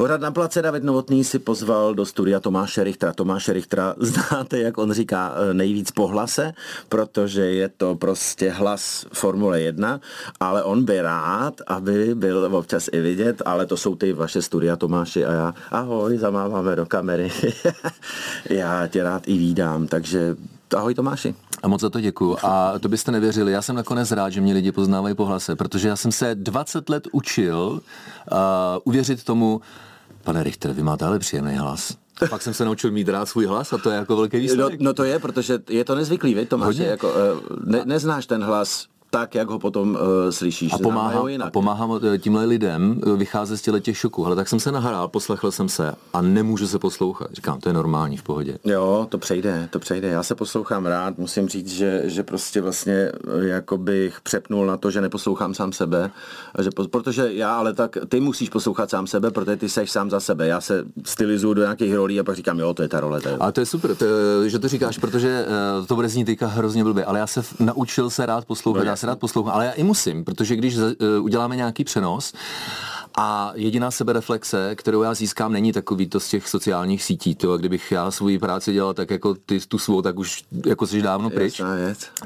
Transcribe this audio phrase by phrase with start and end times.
[0.00, 3.12] Pořád na place David Novotný si pozval do studia Tomáše Richtera.
[3.12, 6.52] Tomáše Richtera znáte, jak on říká, eh, nejvíc po hlase,
[6.88, 10.00] protože je to prostě hlas Formule 1,
[10.40, 14.76] ale on by rád, aby byl občas i vidět, ale to jsou ty vaše studia
[14.76, 15.54] Tomáši a já.
[15.70, 17.32] Ahoj, zamáváme do kamery.
[18.50, 20.36] já tě rád i vídám, takže
[20.76, 21.34] ahoj Tomáši.
[21.62, 22.36] A moc za to děkuju.
[22.42, 25.88] A to byste nevěřili, já jsem nakonec rád, že mě lidi poznávají po hlase, protože
[25.88, 27.80] já jsem se 20 let učil
[28.32, 28.38] uh,
[28.84, 29.60] uvěřit tomu,
[30.22, 31.96] pane Richter, vy máte ale příjemný hlas.
[32.30, 34.80] Pak jsem se naučil mít rád svůj hlas a to je jako velký výsledek.
[34.80, 37.14] No, no to je, protože je to nezvyklý, vy, Tomáš, jako, uh,
[37.64, 40.72] ne, neznáš ten hlas tak, jak ho potom uh, slyšíš.
[40.72, 44.26] A pomáhám, a pomáhám eh, tímhle lidem eh, vycházet z těch šoků.
[44.26, 47.28] Ale tak jsem se nahrál, poslechl jsem se a nemůžu se poslouchat.
[47.32, 48.58] Říkám, to je normální v pohodě.
[48.64, 50.08] Jo, to přejde, to přejde.
[50.08, 54.90] Já se poslouchám rád, musím říct, že, že prostě vlastně jako bych přepnul na to,
[54.90, 56.10] že neposlouchám sám sebe,
[56.54, 60.10] a že, protože já ale tak, ty musíš poslouchat sám sebe, protože ty seš sám
[60.10, 60.46] za sebe.
[60.46, 63.20] Já se stylizuju do nějakých rolí a pak říkám, jo, to je ta role.
[63.20, 63.36] To je...
[63.36, 64.06] A to je super, to,
[64.48, 65.46] že to říkáš, protože
[65.86, 68.84] to bude znít teďka hrozně blbě, ale já se naučil se rád poslouchat.
[68.84, 72.32] No, já se rád poslouchám, ale já i musím, protože když uh, uděláme nějaký přenos
[73.16, 77.34] a jediná sebereflexe, kterou já získám, není takový to z těch sociálních sítí.
[77.34, 81.02] To, kdybych já svoji práci dělal tak jako ty tu svou, tak už jako jsi
[81.02, 81.62] dávno pryč.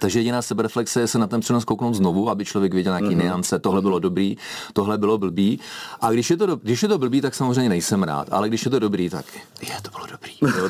[0.01, 3.23] Takže jediná sebereflexe je se na ten přenos kouknout znovu, aby člověk věděl nějaký mm-hmm.
[3.23, 3.59] niance.
[3.59, 4.37] Tohle bylo dobrý,
[4.73, 5.61] tohle bylo blbý.
[6.01, 8.29] A když je, to, když je to blbý, tak samozřejmě nejsem rád.
[8.31, 9.25] Ale když je to dobrý, tak
[9.63, 10.33] je, to bylo dobrý.
[10.43, 10.69] Jo,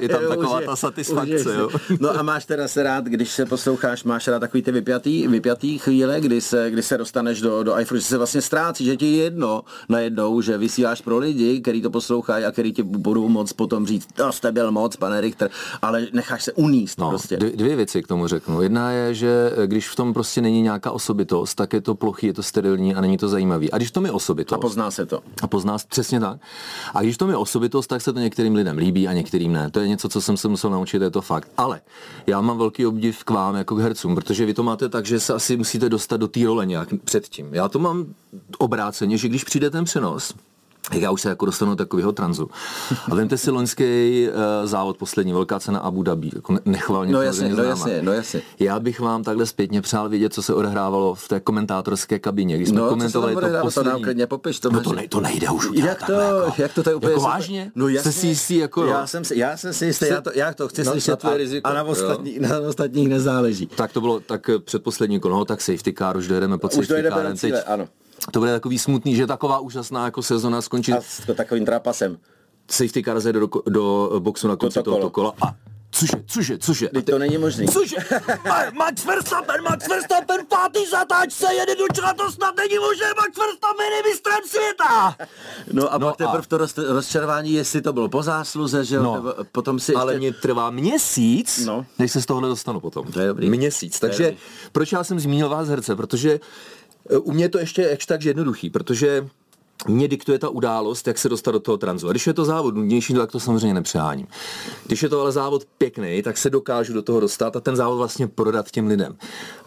[0.00, 1.54] je tam taková ta satisfakce.
[1.54, 1.68] Jo.
[2.00, 5.78] No a máš teda se rád, když se posloucháš, máš rád takový ty vypjatý, vypjatý
[5.78, 9.06] chvíle, kdy se, kdy se dostaneš do, do iPhone, že se vlastně ztrácí, že ti
[9.06, 13.28] je jedno, jedno najednou, že vysíláš pro lidi, který to poslouchají a který ti budou
[13.28, 15.50] moc potom říct, to jste byl moc, pane Richter,
[15.82, 17.36] ale necháš se uníst no, prostě.
[17.36, 18.62] Dvě, dvě věci k tomu řeknu.
[18.62, 22.32] Jedna je, že když v tom prostě není nějaká osobitost, tak je to plochý, je
[22.32, 23.70] to sterilní a není to zajímavý.
[23.70, 24.58] A když to mi osobitost.
[24.58, 25.22] A pozná se to.
[25.42, 26.40] A pozná se přesně tak.
[26.94, 29.70] A když to mi osobitost, tak se to některým lidem líbí a některým ne.
[29.70, 31.48] To je něco, co jsem se musel naučit, je to fakt.
[31.56, 31.80] Ale
[32.26, 35.20] já mám velký obdiv k vám jako k hercům, protože vy to máte tak, že
[35.20, 37.54] se asi musíte dostat do té role nějak předtím.
[37.54, 38.06] Já to mám
[38.58, 40.34] obráceně, že když přijde ten přenos,
[40.92, 42.50] já už se jako dostanu do takového tranzu.
[43.10, 47.12] A vemte si loňský uh, závod, poslední velká cena Abu Dhabi, jako nechvalně.
[47.12, 48.42] No jasně, no jasně, no jasně.
[48.58, 52.68] Já bych vám takhle zpětně přál vidět, co se odehrávalo v té komentátorské kabině, když
[52.68, 54.02] jsme no, komentovali to poslední.
[54.04, 56.74] To nám popiš, to no to, ne, to nejde už udělat Jak to, jako, jak
[56.74, 57.72] to, to je úplně jako vážně?
[57.74, 58.12] No jasně.
[58.12, 60.68] Jste si jistý jako já jsem, si, já jsem si jistý, já to, já to
[60.68, 63.66] chci no, slyšet a, riziko, a na, ostatní, na ostatních nezáleží.
[63.66, 67.36] Tak to bylo tak předposlední kolo, no, tak safety car, už dojedeme pod safety carem.
[67.66, 67.88] Ano
[68.30, 70.92] to bude takový smutný, že taková úžasná jako sezona skončí.
[70.92, 72.18] A s takovým trápasem.
[72.70, 75.34] Safety car do, do boxu na konci tohoto kola.
[75.42, 75.54] A
[75.94, 76.88] Cože, cože, cože?
[76.88, 77.66] Teď to není možný.
[77.66, 77.96] Cože?
[78.72, 83.86] Max Verstappen, Max Verstappen, pátý zatáčce, jede do čela, to snad není možné, Max Verstappen
[83.96, 85.16] je mistrem světa.
[85.72, 89.24] No a no pak teprve to roz, rozčarování, jestli to bylo po zásluze, že no,
[89.52, 90.18] potom si Ale ještě...
[90.20, 91.86] mě trvá měsíc, no.
[91.98, 93.12] než se z tohohle dostanu potom.
[93.12, 93.50] To je dobrý.
[93.50, 94.00] Měsíc.
[94.00, 94.36] Takže
[94.72, 95.96] proč já jsem zmínil vás herce?
[95.96, 96.40] Protože
[97.18, 99.28] u mě je to ještě jakž tak jednoduchý, protože
[99.88, 102.08] mě diktuje ta událost, jak se dostat do toho tranzu.
[102.08, 104.26] A když je to závod nudnější, tak to samozřejmě nepřeháním.
[104.86, 107.98] Když je to ale závod pěkný, tak se dokážu do toho dostat a ten závod
[107.98, 109.16] vlastně prodat těm lidem.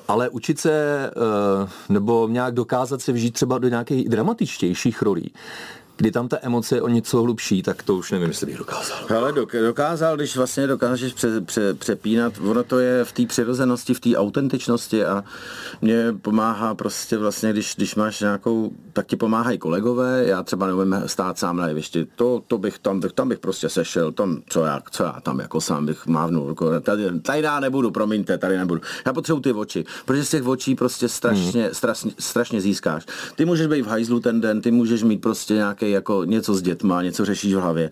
[0.08, 0.72] Ale učit se
[1.08, 5.34] eh, nebo nějak dokázat se vžít třeba do nějakých dramatičtějších rolí,
[5.98, 8.98] kdy tam ta emoce je o něco hlubší, tak to už nevím, jestli bych dokázal.
[9.18, 14.00] Ale dokázal, když vlastně dokážeš pře, pře, přepínat, ono to je v té přirozenosti, v
[14.00, 15.24] té autentičnosti a
[15.82, 21.04] mě pomáhá prostě vlastně, když, když máš nějakou, tak ti pomáhají kolegové, já třeba neumím
[21.06, 24.66] stát sám na jevišti, to, to bych tam, bych, tam bych prostě sešel, tam, co
[24.66, 28.82] já, co já tam jako sám bych mávnul, tady, tady já nebudu, promiňte, tady nebudu.
[29.06, 31.74] Já potřebuji ty oči, protože z těch očí prostě strašně, hmm.
[31.74, 33.06] strašně, strašně získáš.
[33.36, 36.62] Ty můžeš být v hajzlu ten den, ty můžeš mít prostě nějaký jako něco s
[36.62, 37.90] dětma, něco řešíš v hlavě.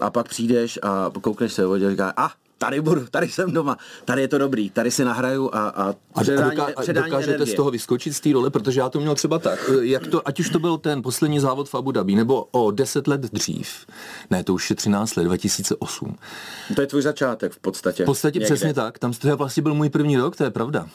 [0.00, 2.30] A pak přijdeš a koukneš se a říkáš, a ah,
[2.60, 6.46] tady budu, tady jsem doma, tady je to dobrý, tady si nahraju a, a, předání,
[6.46, 7.54] a, doká, předání dokážete energie.
[7.54, 10.40] z toho vyskočit z té role, protože já to měl třeba tak, jak to, ať
[10.40, 13.86] už to byl ten poslední závod v Abu Dhabi, nebo o 10 let dřív,
[14.30, 16.16] ne, to už je 13 let, 2008.
[16.74, 18.02] To je tvůj začátek v podstatě.
[18.02, 18.54] V podstatě někde.
[18.54, 20.88] přesně tak, tam to vlastně byl můj první rok, to je pravda.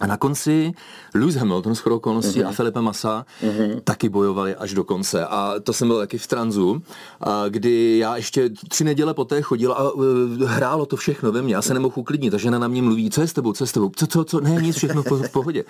[0.00, 0.72] A na konci
[1.14, 2.48] Lewis Hamilton s okolností uh-huh.
[2.48, 3.80] a Felipe Massa uh-huh.
[3.84, 5.26] taky bojovali až do konce.
[5.26, 6.82] A to jsem byl taky v tranzu,
[7.20, 10.02] a kdy já ještě tři neděle poté chodil a uh,
[10.44, 11.54] hrálo to všechno ve mně.
[11.54, 12.30] Já se nemohl uklidnit.
[12.30, 14.24] Ta žena na mě mluví, co je s tebou, co je s tebou, co, co,
[14.24, 15.64] co, ne, nic, všechno v pohodě.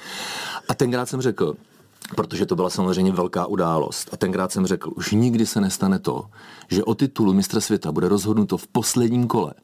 [0.69, 1.55] A tenkrát jsem řekl,
[2.17, 4.09] protože to byla samozřejmě velká událost.
[4.13, 6.25] A tenkrát jsem řekl, už nikdy se nestane to,
[6.69, 9.55] že o titulu mistra světa bude rozhodnuto v posledním kole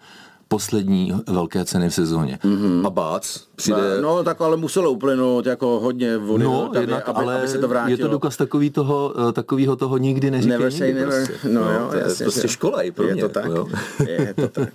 [0.49, 2.39] poslední velké ceny v sezóně.
[2.45, 2.87] Mm-hmm.
[2.87, 4.01] A bác, přijde...
[4.01, 7.59] No, tak ale muselo uplynout jako hodně vody, no, tady, jednak, aby, ale aby se
[7.59, 7.91] to vrátilo.
[7.91, 11.27] je to důkaz takový toho, eh, takovýho toho nikdy neříkej Never nikdy never.
[11.27, 11.49] Prostě.
[11.49, 13.23] No, jo, to je jasně, prostě škola i pro je mě.
[13.23, 13.45] to tak.
[13.47, 13.67] Jo.
[14.07, 14.69] Je to tak.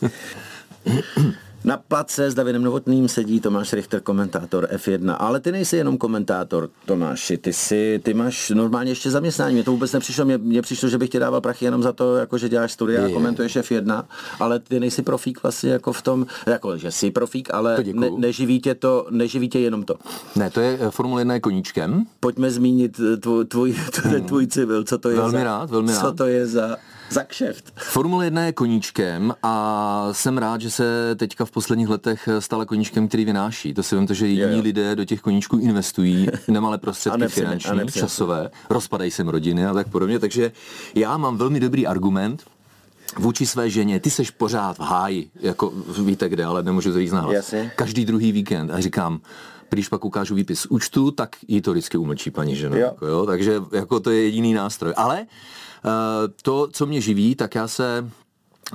[1.63, 6.69] Na place s Davidem Novotným sedí Tomáš Richter, komentátor F1, ale ty nejsi jenom komentátor,
[6.86, 10.89] Tomáši, ty, jsi, ty máš normálně ještě zaměstnání, mně to vůbec nepřišlo, mně, mně přišlo,
[10.89, 13.13] že bych ti dával prachy jenom za to, jako že děláš studia a Je.
[13.13, 14.04] komentuješ F1,
[14.39, 18.60] ale ty nejsi profík vlastně jako v tom, jako že jsi profík, ale ne, neživí,
[18.62, 19.95] tě to, neživí tě jenom to.
[20.36, 22.04] Ne, to je eh, Formule 1 je koníčkem.
[22.19, 26.04] Pojďme zmínit tvůj, tvůj, tvůj, tvůj civil, co to je Velmi za, rád, velmi co
[26.06, 26.18] rád.
[26.18, 26.75] to je za,
[27.13, 27.74] za kšeft.
[27.75, 33.07] Formule 1 je koníčkem a jsem rád, že se teďka v posledních letech stala koníčkem,
[33.07, 33.74] který vynáší.
[33.74, 34.62] To si vím, že jiní Jo, jo.
[34.62, 38.07] lidé do těch koníčků investují nemalé prostředky nepřijde, a finanční, nepřijde.
[38.07, 40.19] časové, rozpadají se rodiny a tak podobně.
[40.19, 40.51] Takže
[40.95, 42.44] já mám velmi dobrý argument,
[43.18, 45.74] vůči své ženě, ty seš pořád v háji, jako
[46.06, 47.36] víte kde, ale nemůžu to říct nahlas.
[47.36, 47.71] Jasně.
[47.75, 49.19] Každý druhý víkend a říkám,
[49.69, 52.77] když pak ukážu výpis z účtu, tak jí to vždycky umlčí paní žena.
[52.77, 52.83] Jo.
[52.86, 53.25] Jako, jo?
[53.25, 54.94] Takže jako to je jediný nástroj.
[54.98, 55.25] Ale
[56.42, 58.10] to, co mě živí, tak já se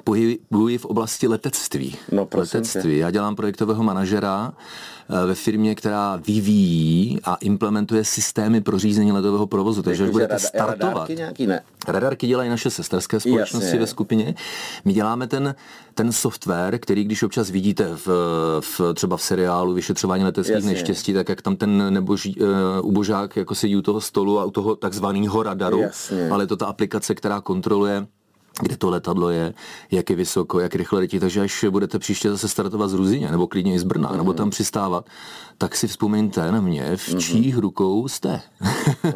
[0.04, 1.96] pohybuji v oblasti letectví.
[2.12, 2.98] No, letectví.
[2.98, 9.46] Já dělám projektového manažera eh, ve firmě, která vyvíjí a implementuje systémy pro řízení letového
[9.46, 9.82] provozu.
[9.82, 11.60] Takže až budete startovat, radárky nějaký ne.
[11.88, 13.80] Radarky dělají naše sesterské společnosti Jasně.
[13.80, 14.34] ve skupině.
[14.84, 15.54] My děláme ten,
[15.94, 18.08] ten software, který když občas vidíte v,
[18.60, 20.70] v třeba v seriálu vyšetřování leteckých Jasně.
[20.70, 22.48] neštěstí, tak jak tam ten neboží, uh,
[22.82, 26.28] ubožák jako sedí u toho stolu a u toho takzvaného radaru, Jasně.
[26.30, 28.06] ale je to ta aplikace, která kontroluje
[28.60, 29.54] kde to letadlo je,
[29.90, 33.46] jak je vysoko, jak rychle letí, takže až budete příště zase startovat z Ruzině, nebo
[33.46, 35.06] klidně i z Brna, nebo tam přistávat,
[35.58, 38.40] tak si vzpomeňte na mě, v čích rukou jste.
[39.04, 39.12] No,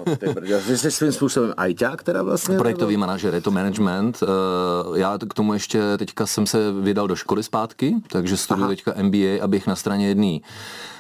[0.67, 2.59] Vy jsi svým způsobem ajťák teda vlastně?
[2.59, 4.21] Projektový manažer, je to management.
[4.23, 8.95] Eh, Já k tomu ještě teďka jsem se vydal do školy zpátky, takže studuju teďka
[9.03, 10.43] MBA, abych na straně jedný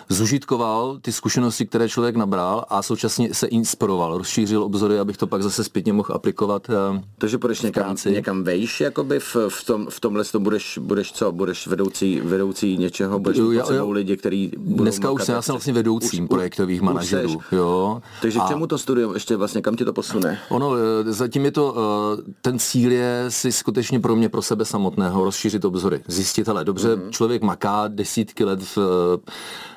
[0.09, 5.43] zužitkoval ty zkušenosti, které člověk nabral a současně se inspiroval, rozšířil obzory, abych to pak
[5.43, 6.71] zase zpětně mohl aplikovat.
[6.71, 8.11] eh, Takže půjdeš někam, práci.
[8.13, 11.33] někam vejš, jakoby v, v, tom, v tomhle tom budeš, budeš co?
[11.33, 13.19] Budeš vedoucí, vedoucí něčeho?
[13.19, 13.91] Budeš sebou jo.
[13.91, 17.29] lidi, který budou Dneska už jsem, já jsem vlastně vedoucím Už- projektových už manažerů.
[17.29, 17.39] seš.
[17.53, 18.03] Jo.
[18.23, 20.39] Takže k A- čemu to studium ještě vlastně, kam tě to posune?
[20.49, 21.75] Ono, eh, zatím je to,
[22.19, 26.01] eh, ten cíl je si skutečně pro mě, pro sebe samotného rozšířit obzory.
[26.09, 27.11] Zjistit, ale dobře, Mhm.
[27.11, 28.79] člověk maká desítky let v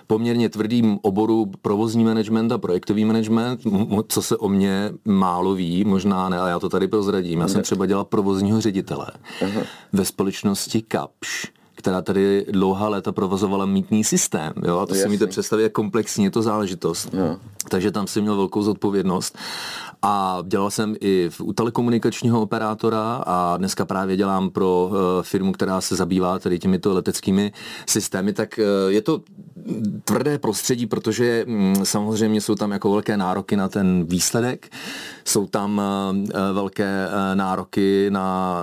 [0.07, 3.59] poměrně tvrdým oboru provozní management a projektový management,
[4.07, 7.39] co se o mě málo ví, možná ne, a já to tady prozradím.
[7.39, 9.07] Já jsem třeba dělal provozního ředitele
[9.93, 14.53] ve společnosti Kapš která tady dlouhá léta provozovala mítný systém.
[14.65, 14.79] Jo?
[14.79, 15.09] A to si Jasný.
[15.09, 17.13] umíte představit, jak komplexní je to záležitost.
[17.13, 17.39] No.
[17.69, 19.37] Takže tam jsem měl velkou zodpovědnost.
[20.01, 25.51] A dělal jsem i v, u telekomunikačního operátora a dneska právě dělám pro uh, firmu,
[25.51, 27.51] která se zabývá tady těmito leteckými
[27.89, 28.33] systémy.
[28.33, 29.21] Tak uh, je to
[30.03, 34.69] tvrdé prostředí, protože mm, samozřejmě jsou tam jako velké nároky na ten výsledek,
[35.25, 35.81] jsou tam
[36.15, 38.55] uh, velké uh, nároky na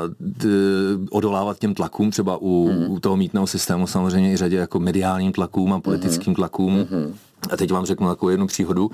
[1.11, 2.91] odolávat těm tlakům, třeba u, Mhm.
[2.91, 6.75] u toho mítného systému samozřejmě i řadě jako mediálním tlakům a politickým tlakům.
[6.79, 7.15] Mhm.
[7.51, 8.91] A teď vám řeknu takovou jednu příhodu.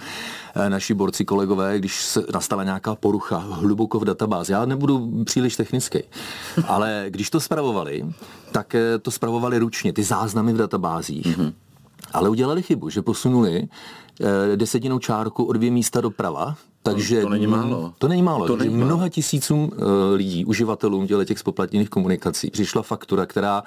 [0.57, 5.57] Eh, Naši borci kolegové, když se nastala nějaká porucha hluboko v databázi, já nebudu příliš
[5.57, 5.99] technický,
[6.67, 8.05] ale když to spravovali,
[8.53, 11.27] tak eh, to spravovali ručně, ty záznamy v databázích.
[11.39, 11.53] Mm-hmm.
[12.13, 13.69] Ale udělali chybu, že posunuli
[14.21, 17.95] eh, desetinou čárku o dvě místa doprava, takže to není málo.
[17.99, 18.47] To není málo.
[18.47, 18.87] To není není málo.
[18.87, 19.71] mnoha tisícům uh,
[20.15, 23.63] lidí, uživatelům těle těch spoplatněných komunikací přišla faktura, která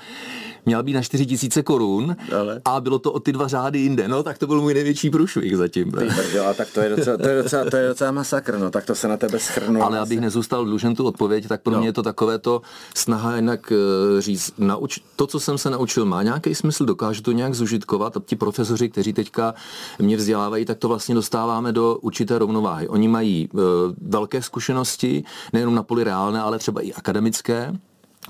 [0.65, 2.61] měla být na 4 tisíce korun Ale?
[2.65, 4.07] a bylo to o ty dva řády jinde.
[4.07, 5.91] No tak to byl můj největší průšvih zatím.
[5.91, 8.85] Ty a tak to je docela, to je docela, to je docela masakr, no, tak
[8.85, 9.83] to se na tebe schrnu.
[9.83, 11.79] Ale abych nezůstal dlužen tu odpověď, tak pro No.
[11.79, 12.61] mě je to takové to
[12.95, 17.31] snaha jinak eh, říct, nauč, to, co jsem se naučil, má nějaký smysl, dokážu to
[17.31, 19.53] nějak zužitkovat a ti profesoři, kteří teďka
[19.99, 22.87] mě vzdělávají, tak to vlastně dostáváme do určité rovnováhy.
[22.87, 23.57] Oni mají eh,
[24.01, 27.73] velké zkušenosti, nejenom na poli reálné, ale třeba i akademické,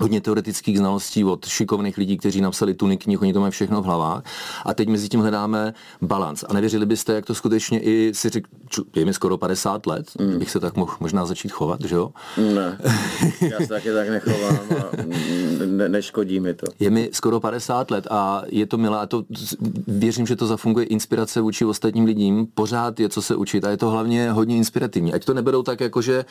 [0.00, 3.84] hodně teoretických znalostí od šikovných lidí, kteří napsali tuny knih, oni to mají všechno v
[3.84, 4.22] hlavách.
[4.64, 6.44] A teď mezi tím hledáme balans.
[6.48, 8.48] A nevěřili byste, jak to skutečně i si řekl,
[8.96, 10.38] je mi skoro 50 let, mm.
[10.38, 12.10] bych se tak mohl možná začít chovat, že jo?
[12.54, 12.78] Ne,
[13.50, 14.96] já se taky tak nechovám a
[15.66, 16.66] ne, neškodí mi to.
[16.80, 19.24] Je mi skoro 50 let a je to milé a to
[19.86, 22.46] věřím, že to zafunguje inspirace vůči ostatním lidím.
[22.54, 25.12] Pořád je co se učit a je to hlavně hodně inspirativní.
[25.12, 26.24] Ať to neberou tak, jako že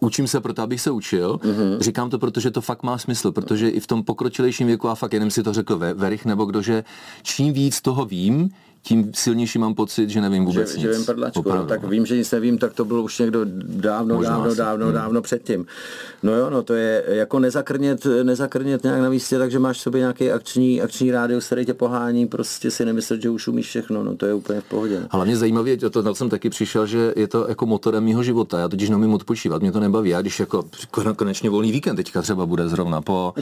[0.00, 1.40] učím se proto, abych se učil.
[1.42, 1.78] Mm-hmm.
[1.80, 5.12] Říkám to, protože to fakt má smysl, protože i v tom pokročilejším věku, a fakt
[5.12, 6.84] jenom si to řekl Ve- Verich nebo kdo, že
[7.22, 8.50] čím víc toho vím,
[8.86, 10.82] tím silnější mám pocit, že nevím vůbec že, nic.
[10.82, 14.14] Že vím prdlačku, no, tak vím, že nic nevím, tak to bylo už někdo dávno,
[14.14, 14.56] Možná dávno, asi.
[14.56, 14.94] dávno, hmm.
[14.94, 15.66] dávno předtím.
[16.22, 20.30] No jo, no to je jako nezakrnět, nezakrnět nějak na místě, takže máš sobě nějaký
[20.30, 24.26] akční, akční rádius, který tě pohání, prostě si nemyslet, že už umíš všechno, no to
[24.26, 25.06] je úplně v pohodě.
[25.10, 28.58] Ale mě zajímavě, to, to jsem taky přišel, že je to jako motorem mého života.
[28.58, 30.10] Já totiž neumím odpočívat, mě to nebaví.
[30.10, 30.64] Já když jako
[31.16, 33.34] konečně volný víkend teďka třeba bude zrovna po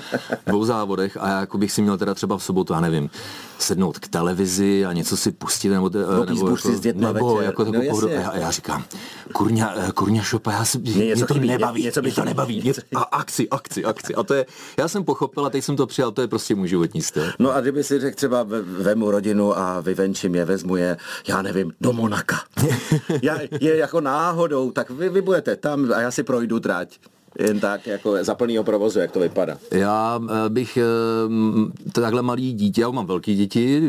[0.47, 3.11] dvou závodech a já jako bych si měl teda třeba v sobotu, já nevím,
[3.59, 7.47] sednout k televizi a něco si pustit nebo, nebo, nebo jako, s dětma nebo večer.
[7.47, 8.85] jako no, pohodu, a já, já, říkám,
[9.33, 12.25] kurňa, eh, kurňa šopa, já si, mě, něco mě to chybí, nebaví, něco mě to
[12.25, 14.15] nebaví, něco, a akci, akci, akci.
[14.15, 14.47] A to je,
[14.79, 17.25] já jsem pochopil a teď jsem to přijal, to je prostě můj životní styl.
[17.39, 20.97] No a kdyby si řekl třeba vemu rodinu a vyvenčím je, vezmu je,
[21.29, 22.41] já nevím, do Monaka.
[23.23, 26.99] já, je jako náhodou, tak vy, vy budete tam a já si projdu trať
[27.39, 29.59] jen tak jako za plnýho provozu, jak to vypadá?
[29.71, 33.83] Já eh, bych eh, takhle malý dítě, já mám velký děti,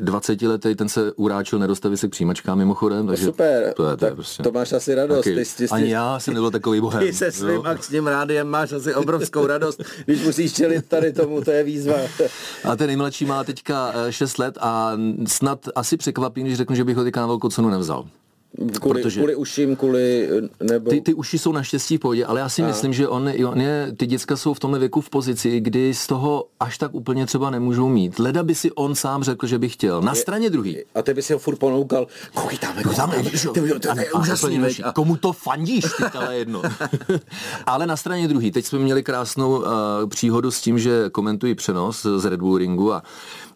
[0.00, 3.06] 20 eh, letý, ten se uráčil nedostavit se k přijímačkám mimochodem.
[3.06, 5.24] Takže super, to, je, to, je prostě to máš asi radost.
[5.24, 7.00] Taky, ty, ty, ty, ani já jsem nebyl takový bohem.
[7.00, 11.50] Ty se svým akčním rádiem máš asi obrovskou radost, když musíš čelit tady tomu, to
[11.50, 11.94] je výzva.
[12.64, 14.92] A ten nejmladší má teďka 6 let a
[15.26, 18.04] snad asi překvapím, když řeknu, že bych ho teďka na velkou cenu nevzal.
[18.80, 20.28] Kvůli, Protože kvůli uším, kvůli...
[20.60, 20.90] Nebo...
[20.90, 22.66] Ty, ty uši jsou naštěstí v pohodě, ale já si a.
[22.66, 26.06] myslím, že on, on je, ty děcka jsou v tomhle věku v pozici, kdy z
[26.06, 28.18] toho až tak úplně třeba nemůžou mít.
[28.18, 30.02] Leda by si on sám řekl, že by chtěl.
[30.02, 30.78] Na straně druhý.
[30.94, 33.10] A ty by si ho furt ponoukal, koukej tam, koukej tam,
[33.94, 34.60] to je úžasný.
[34.94, 36.62] Komu to fandíš, ty ale jedno.
[37.66, 39.64] ale na straně druhý, teď jsme měli krásnou uh,
[40.08, 43.02] příhodu s tím, že komentují přenos z Red Bull Ringu a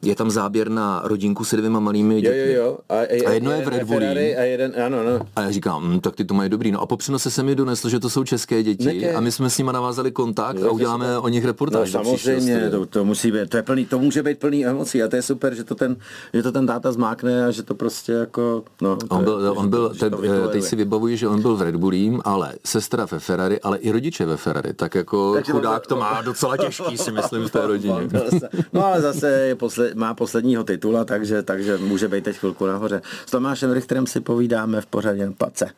[0.02, 2.38] je tam záběr na rodinku se dvěma malými dětmi.
[2.38, 2.78] Jo, jo, jo.
[2.88, 4.36] A, a, a jedno je v Red Bulli.
[4.36, 5.26] A jeden, ano, ano.
[5.36, 6.72] A já říkám, hm, tak ty to mají dobrý.
[6.72, 9.14] No a po přenose se mi doneslo, že to jsou české děti Neké.
[9.14, 11.20] a my jsme s nimi navázali kontakt no, a uděláme super.
[11.24, 11.92] o nich reportáž.
[11.92, 15.08] No, samozřejmě, to, to, musí být, to, je plný, to může být plný emocí a
[15.08, 15.96] to je super, že to ten,
[16.34, 18.98] že to ten táta zmákne a že to prostě jako, no.
[19.08, 20.10] On byl, je, on byl te,
[20.52, 23.90] teď si vybavuji, že on byl v Red Bullím, ale sestra ve Ferrari, ale i
[23.90, 27.66] rodiče ve Ferrari, tak jako Takže chudák to má docela těžký, si myslím, v té
[27.66, 28.08] rodině.
[28.72, 33.02] No ale zase je posled, má posledního titula, takže, takže může být teď chvilku nahoře.
[33.26, 35.70] S Tomášem Richterem si povídáme v pořadě Pace.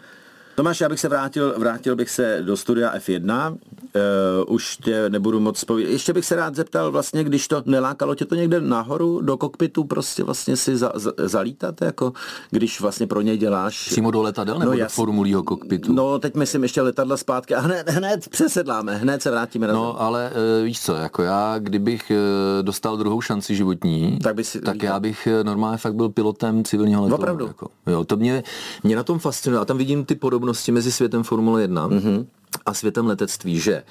[0.54, 5.40] Tomáš, já bych se vrátil, vrátil bych se do studia F1, uh, už tě nebudu
[5.40, 5.92] moc povídat.
[5.92, 9.84] Ještě bych se rád zeptal vlastně, když to nelákalo tě to někde nahoru do kokpitu
[9.84, 12.12] prostě vlastně si za, za, zalítat, jako
[12.50, 13.88] když vlastně pro něj děláš...
[13.88, 15.92] Přímo do letadel nebo no, do formulího kokpitu?
[15.92, 19.66] No, teď myslím ještě letadla zpátky a hned, hned přesedláme, hned se vrátíme.
[19.66, 24.34] No, na ale uh, víš co, jako já, kdybych uh, dostal druhou šanci životní, tak,
[24.34, 27.18] by si, tak já bych normálně fakt byl pilotem civilního letadla.
[27.18, 27.46] Opravdu?
[27.46, 27.68] Jako.
[27.87, 28.42] Jo, to mě,
[28.84, 32.27] mě na tom fascinuje a tam vidím ty podoby podobnosti mezi světem Formule 1 mm-hmm.
[32.67, 33.83] a světem letectví, že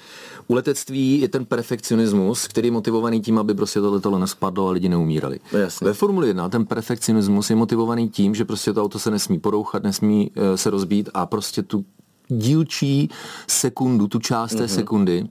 [0.48, 4.70] u letectví je ten perfekcionismus, který je motivovaný tím, aby prostě to letadlo nespadlo a
[4.70, 5.40] lidi neumírali.
[5.52, 5.84] Jasně.
[5.84, 9.82] Ve Formule 1 ten perfekcionismus je motivovaný tím, že prostě to auto se nesmí porouchat,
[9.82, 11.84] nesmí uh, se rozbít a prostě tu
[12.28, 13.10] dílčí
[13.48, 14.56] sekundu, tu část mm-hmm.
[14.56, 14.74] té mhm.
[14.74, 15.26] sekundy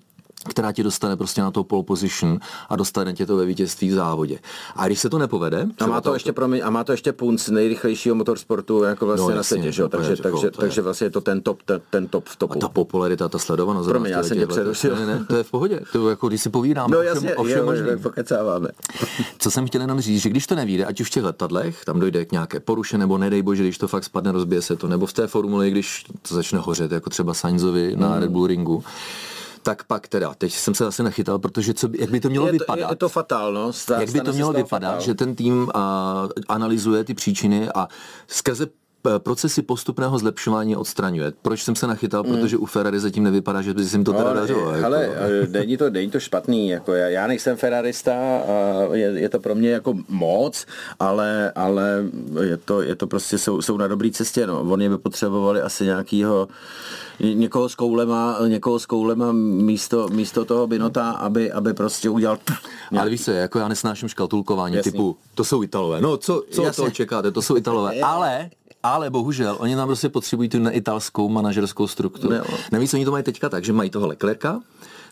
[0.49, 3.93] která ti dostane prostě na to pole position a dostane tě to ve vítězství v
[3.93, 4.39] závodě.
[4.75, 5.67] A když se to nepovede...
[5.79, 9.29] A má to, to ještě, promiň, a má to ještě punc nejrychlejšího motorsportu jako vlastně
[9.29, 9.87] no, na světě, že?
[9.87, 12.53] Takže, takže, takže vlastně je to ten top, ten, ten top v topu.
[12.53, 13.89] A ta popularita, ta sledovanost.
[13.89, 14.95] Promiň, já jsem tě přerušil.
[14.95, 15.79] Ne, ne, to je v pohodě.
[15.91, 18.69] To jako když si povídáme no, jasně, o všem jo, pokecáváme.
[19.37, 21.99] Co jsem chtěl jenom říct, že když to nevíde, ať už v těch letadlech, tam
[21.99, 25.05] dojde k nějaké poruše, nebo nedej bože, když to fakt spadne, rozbije se to, nebo
[25.05, 28.21] v té formuli, když to začne hořet, jako třeba Sainzovi na mm.
[28.21, 28.83] Red Bull ringu,
[29.63, 32.51] tak pak teda, teď jsem se zase nachytal, protože co, jak by to mělo je
[32.51, 32.89] to, vypadat?
[32.89, 33.89] Je to fatálnost.
[33.99, 35.01] Jak by to mělo vypadat, fatál.
[35.01, 37.87] že ten tým a, analyzuje ty příčiny a
[38.27, 38.67] skrze
[39.17, 41.33] procesy postupného zlepšování odstraňuje.
[41.41, 42.23] Proč jsem se nachytal?
[42.23, 42.31] Mm.
[42.31, 44.73] Protože u Ferrari zatím nevypadá, že by se jim to no, teda dařilo.
[44.85, 45.51] Ale jako.
[45.51, 46.69] není, to, není to špatný.
[46.69, 50.65] Jako já, já nejsem Ferrarista a je, je, to pro mě jako moc,
[50.99, 52.03] ale, ale
[52.41, 54.47] je, to, je to prostě, jsou, jsou na dobré cestě.
[54.47, 54.61] No.
[54.61, 56.47] Oni by potřebovali asi nějakýho
[57.19, 62.37] někoho s koulema, někoho s koulema místo, místo toho Binota, aby, aby prostě udělal...
[62.97, 64.91] Ale víš se, jako já nesnáším škatulkování Jasně.
[64.91, 66.01] typu, to jsou Italové.
[66.01, 67.99] No, co, co to čekáte, to jsou Italové.
[68.01, 68.49] Ale
[68.83, 72.33] ale bohužel, oni tam prostě potřebují tu neitalskou manažerskou strukturu.
[72.33, 72.43] No.
[72.71, 74.61] Navíc oni to mají teďka tak, že mají toho Leclerca,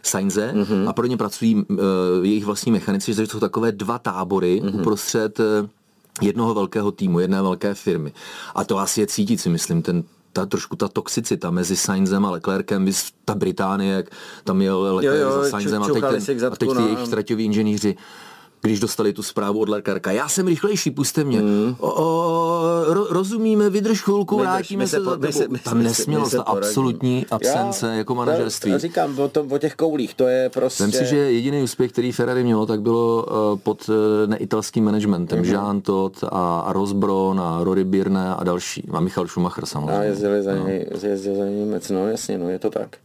[0.04, 0.90] Sainze mm-hmm.
[0.90, 1.78] a pro ně pracují uh,
[2.22, 4.80] jejich vlastní mechanici, že jsou takové dva tábory mm-hmm.
[4.80, 5.46] uprostřed uh,
[6.22, 8.14] jednoho velkého týmu, jedné velké firmy.
[8.56, 12.32] A to asi je cítit si myslím, ten ta trošku ta toxicita mezi Sainzem a
[12.32, 12.88] Leclerkem,
[13.26, 14.06] ta Británie, jak
[14.44, 17.98] tam jel Leclerc za Sainzem a teď, ten, a teď ty jejich ztraťoví inženýři
[18.62, 21.42] když dostali tu zprávu od lékarka, já jsem rychlejší, puste mě.
[21.42, 21.76] Mm.
[21.80, 25.60] O, o, ro, rozumíme, vydrž chvilku, Vydrž, vrátíme my se, se po- my se- my
[25.60, 28.72] Tam my nesmělost, se ta absolutní absence Já- jako manažerství.
[28.72, 30.84] to Říkám o, tom, o těch koulích, to je prostě...
[30.84, 35.40] Vem si, že jediný úspěch, který Ferrari mělo, tak bylo uh, pod uh, neitalským managementem.
[35.40, 35.48] Mhm.
[35.48, 35.54] Mm-hmm.
[35.54, 38.84] Jean Todt a, a Rosbron a Rory Birne a další.
[38.92, 39.98] A Michal Schumacher samozřejmě.
[39.98, 42.98] A jezdili za něj, jezdil za Němec, no jasně, no je to tak.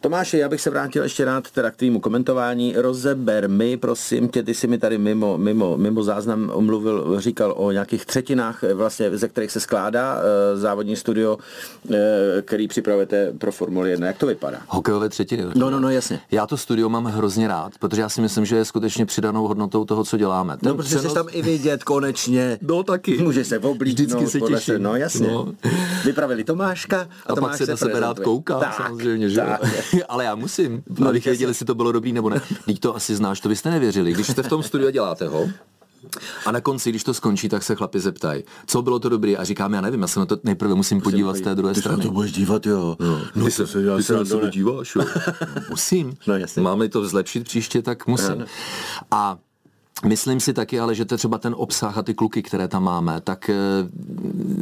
[0.00, 2.74] Tomáši, já bych se vrátil ještě rád teda k tvýmu komentování.
[2.76, 7.72] Rozeber mi, prosím tě, ty jsi mi tady mimo, mimo, mimo záznam omluvil, říkal o
[7.72, 11.38] nějakých třetinách, eh, vlastně, ze kterých se skládá eh, závodní studio,
[11.94, 11.96] eh,
[12.42, 14.06] který připravujete pro Formuli 1.
[14.06, 14.58] Jak to vypadá?
[14.68, 15.44] Hokejové třetiny.
[15.54, 16.20] No, no, no, jasně.
[16.30, 19.84] Já to studio mám hrozně rád, protože já si myslím, že je skutečně přidanou hodnotou
[19.84, 20.56] toho, co děláme.
[20.56, 22.58] Ten No, protože přenos- jsi tam i vidět konečně.
[22.62, 23.18] No, taky.
[23.22, 24.10] Může se oblíknout.
[24.10, 24.82] Vždycky se těším.
[24.82, 25.28] No jasně.
[25.28, 25.48] No.
[26.04, 29.60] Vypravili Tomáška a, A Tomáš pak se na sebe rád kouká, Tak, samozřejmě, že tak.
[30.08, 32.40] Ale já musím, No, abych věděl, jestli to bylo dobrý nebo ne.
[32.66, 34.12] Teď to asi znáš, to byste nevěřili.
[34.12, 35.48] Když jste v tom studiu děláte ho,
[36.46, 39.34] a na konci, když to skončí, tak se chlapi zeptají, co bylo to dobré.
[39.36, 41.82] A říkám, já nevím, já se na to nejprve musím podívat z té druhé Ty
[41.82, 42.08] se na strany.
[42.08, 42.96] to budeš dívat, jo.
[43.34, 44.50] No, ty se, to dělá ty se na ne?
[44.50, 45.04] díváš, jo.
[45.70, 46.16] Musím.
[46.26, 46.62] No, jasně.
[46.62, 48.44] Mám-li to zlepšit příště, tak musím.
[49.10, 49.38] A
[50.06, 53.20] Myslím si taky, ale že to třeba ten obsah a ty kluky, které tam máme,
[53.20, 53.54] tak eh,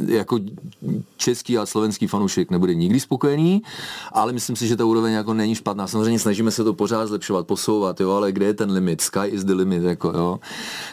[0.07, 0.39] jako
[1.17, 3.61] český a slovenský fanoušek nebude nikdy spokojený,
[4.11, 5.87] ale myslím si, že ta úroveň jako není špatná.
[5.87, 9.01] Samozřejmě snažíme se to pořád zlepšovat, posouvat, jo, ale kde je ten limit?
[9.01, 10.39] Sky is the limit, jako, jo.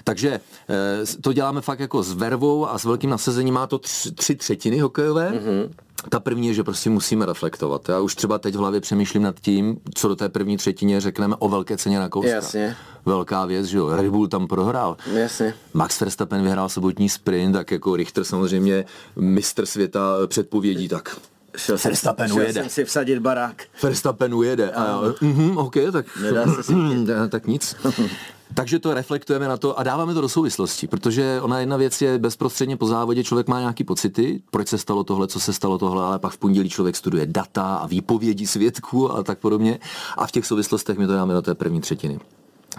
[0.05, 3.55] Takže eh, to děláme fakt jako s vervou a s velkým nasazením.
[3.55, 5.33] Má to tři, tři třetiny hokejové.
[5.33, 5.84] Mm-hmm.
[6.09, 7.89] Ta první je, že prostě musíme reflektovat.
[7.89, 11.37] Já už třeba teď v hlavě přemýšlím nad tím, co do té první třetině řekneme
[11.39, 12.31] o velké ceně na kouska.
[12.31, 12.77] Jasně.
[13.07, 13.97] Velká věc, že jo.
[13.97, 14.97] Red Bull tam prohrál.
[15.13, 15.55] Jasně.
[15.75, 18.85] Max Verstappen vyhrál sobotní sprint, tak jako Richter samozřejmě
[19.17, 21.17] mistr světa předpovědí, tak
[21.57, 22.53] Šel jsem, Verstappen šel ujede.
[22.53, 23.63] jsem si vsadit barák.
[23.83, 24.71] Verstappen ujede.
[24.71, 26.73] A já, mhm, ok, tak, Nedá se si
[27.29, 27.77] tak nic.
[28.55, 32.19] Takže to reflektujeme na to a dáváme to do souvislosti, protože ona jedna věc je
[32.19, 36.05] bezprostředně po závodě, člověk má nějaký pocity, proč se stalo tohle, co se stalo tohle,
[36.05, 39.79] ale pak v pondělí člověk studuje data a výpovědi svědků a tak podobně
[40.17, 42.19] a v těch souvislostech my to dáme do té první třetiny.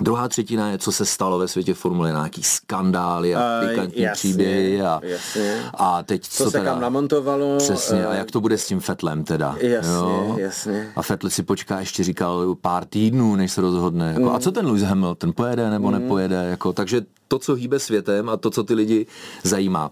[0.01, 4.13] Druhá třetina je, co se stalo ve světě Formule, nějaký skandály a A pikantní jasně,
[4.15, 5.63] příběhy a, jasně.
[5.73, 7.57] a teď Co co se teda, kam namontovalo.
[7.57, 9.55] Přesně, a eh, jak to bude s tím Fetlem teda?
[9.59, 10.91] Jasně, jasně.
[10.95, 14.11] A Fetl si počká, ještě říkal pár týdnů, než se rozhodne.
[14.13, 16.35] Jako, A co ten Lewis Hamilton, pojede nebo nepojede?
[16.35, 19.05] Jako, takže to, co hýbe světem a to, co ty lidi
[19.43, 19.91] zajímá.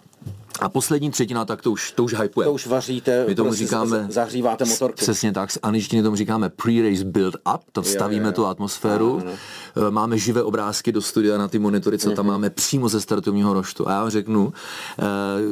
[0.59, 2.45] A poslední třetina, tak to už, to už hypuje.
[2.45, 4.95] To už vaříte, My tomu prostě říkáme, z- zahříváte motorky.
[5.01, 8.31] Přesně tak, z angličtiny tomu říkáme pre-race build-up, to vstavíme jo, jo.
[8.31, 9.21] tu atmosféru,
[9.87, 12.15] Eh, máme živé obrázky do studia na ty monitory, co Mhm.
[12.15, 13.87] tam máme přímo ze startovního roštu.
[13.87, 14.53] A já vám řeknu
[14.99, 15.03] eh,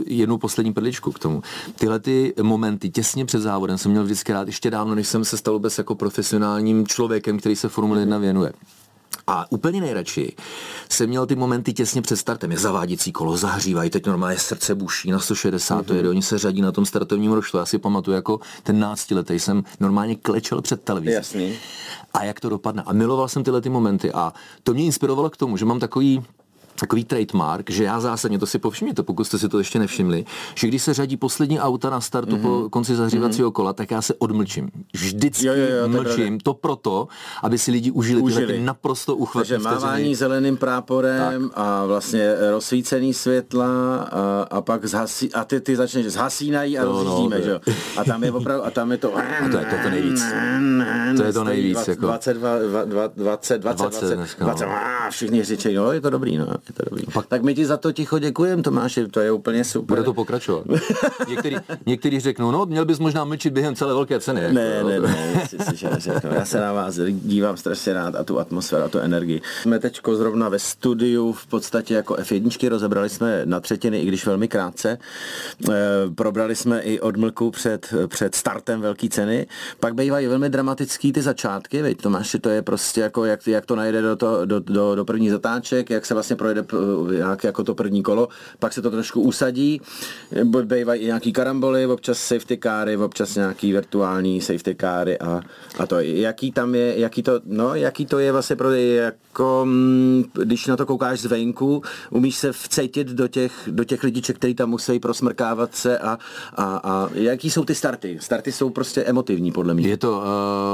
[0.06, 1.42] jednu poslední perličku k tomu.
[1.76, 5.38] Tyhle ty momenty těsně před závodem jsem měl vždycky rád, ještě dávno, než jsem se
[5.38, 8.54] stal vůbec jako profesionálním člověkem, který se Formule 1 věnuje.
[9.28, 10.36] A úplně nejradši
[10.89, 15.12] jsem měl ty momenty těsně před startem, jak zaváděcí kolo zahřívají, teď normálně srdce buší
[15.12, 15.86] na 160, Mhm.
[15.86, 17.58] to jede, oni se řadí na tom startovním roštu.
[17.58, 21.13] Já si pamatuju, jako ten náctiletý jsem normálně klečel před televizí.
[21.13, 21.54] Jasný.
[22.13, 22.84] A jak to dopadne.
[22.86, 24.12] A miloval jsem tyhle ty momenty.
[24.12, 26.24] A to mě inspirovalo k tomu, že mám takový
[26.82, 30.67] takový trademark, že já zásadně, to si povšimněte, pokud jste si to ještě nevšimli, že
[30.67, 32.63] když se řadí poslední auta na startu mm-hmm.
[32.63, 33.54] po konci zahřívacího mm-hmm.
[33.54, 34.70] kola, tak já se odmlčím.
[34.94, 36.39] Vždycky Jo, jo, jo, mlčím.
[36.39, 37.08] To proto,
[37.44, 38.54] aby si lidi užili, tyhle Užili.
[38.54, 41.52] ty naprosto uchvatné Takže mávání zeleným práporem tak.
[41.56, 46.94] a vlastně rozsvícený světla a, a pak zhasí, a ty, ty začneš zhasínají a No,
[46.94, 47.60] no, rozjíždíme, to že jo.
[47.98, 49.17] A tam je opravdu, a tam je to...
[49.17, 50.24] A to je- to to nejvíc.
[51.17, 52.06] To je to nejvíc, jako.
[52.06, 52.50] 22,
[52.86, 54.72] 20, 20, 20, 20 dneska, 20, no.
[54.72, 56.48] a všichni řečejí, no je to dobrý, no,
[56.80, 57.04] je to dobrý.
[57.28, 59.88] Tak my ti za to ticho děkujeme, Tomáši, to je úplně super.
[59.98, 60.66] Bude to pokračovat.
[61.30, 61.56] Některý,
[61.86, 64.42] některý řeknou, no měl bys možná mlčit během celé velké ceny.
[64.42, 64.88] jako, Ne, jo.
[64.88, 65.86] ne, ne, si.
[66.36, 69.42] Já se na vás dívám strašně rád a tu atmosféru a tu energii.
[69.62, 74.26] Jsme teďko zrovna ve studiu v podstatě jako F1, rozebrali jsme na třetiny, i když
[74.26, 74.98] velmi krátce.
[75.70, 75.78] E,
[76.16, 79.48] probrali jsme i odmlku před, před startem velké ceny.
[79.80, 83.76] Pak bývají velmi dramatický ty začátky, veď Tomáši, to je prostě jako, jak, jak to
[83.76, 86.61] najde do, to, do, do, do první zatáček, jak se vlastně projede p-
[87.12, 88.28] jak, jako to první kolo,
[88.60, 89.82] pak se to trošku usadí,
[90.63, 95.41] bývají i nějaký karamboly, občas safety káry, občas nějaký virtuální safety káry a,
[95.80, 100.24] a to, jaký tam je, jaký to, no, jaký to je vlastně pro jako, mm,
[100.34, 104.69] když na to koukáš zvenku, umíš se vcítit do těch, do těch lidiček, který tam
[104.69, 106.17] musí prosmrkávat se a,
[106.56, 108.17] a, a jaký jsou ty starty?
[108.21, 109.88] Starty jsou prostě emotivní, podle mě.
[109.88, 110.24] Je to,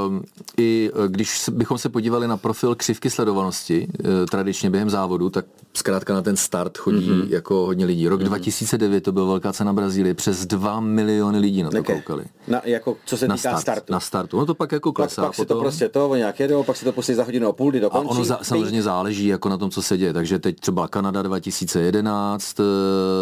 [0.09, 0.21] uh,
[0.57, 5.45] i eh, když bychom se podívali na profil křivky sledovanosti uh, tradičně během závodu, tak
[5.77, 7.27] zkrátka na ten start chodí mm-hmm.
[7.29, 8.07] jako hodně lidí.
[8.07, 8.25] Rok mm-hmm.
[8.25, 11.95] 2009 to byla velká cena Brazílie, přes 2 miliony lidí na to okay.
[11.95, 12.25] koukali.
[12.47, 13.93] Na, jako, co se na týká start, startu.
[13.93, 15.21] Na startu, no to pak jako klesá.
[15.21, 17.53] Pak, pak si to prostě to, nějak jedou, pak si to pustí za hodinu a
[17.53, 18.07] půl, kdy dokončí.
[18.07, 20.13] A ono za, samozřejmě záleží jako na tom, co se děje.
[20.13, 22.63] Takže teď třeba Kanada 2011, eh,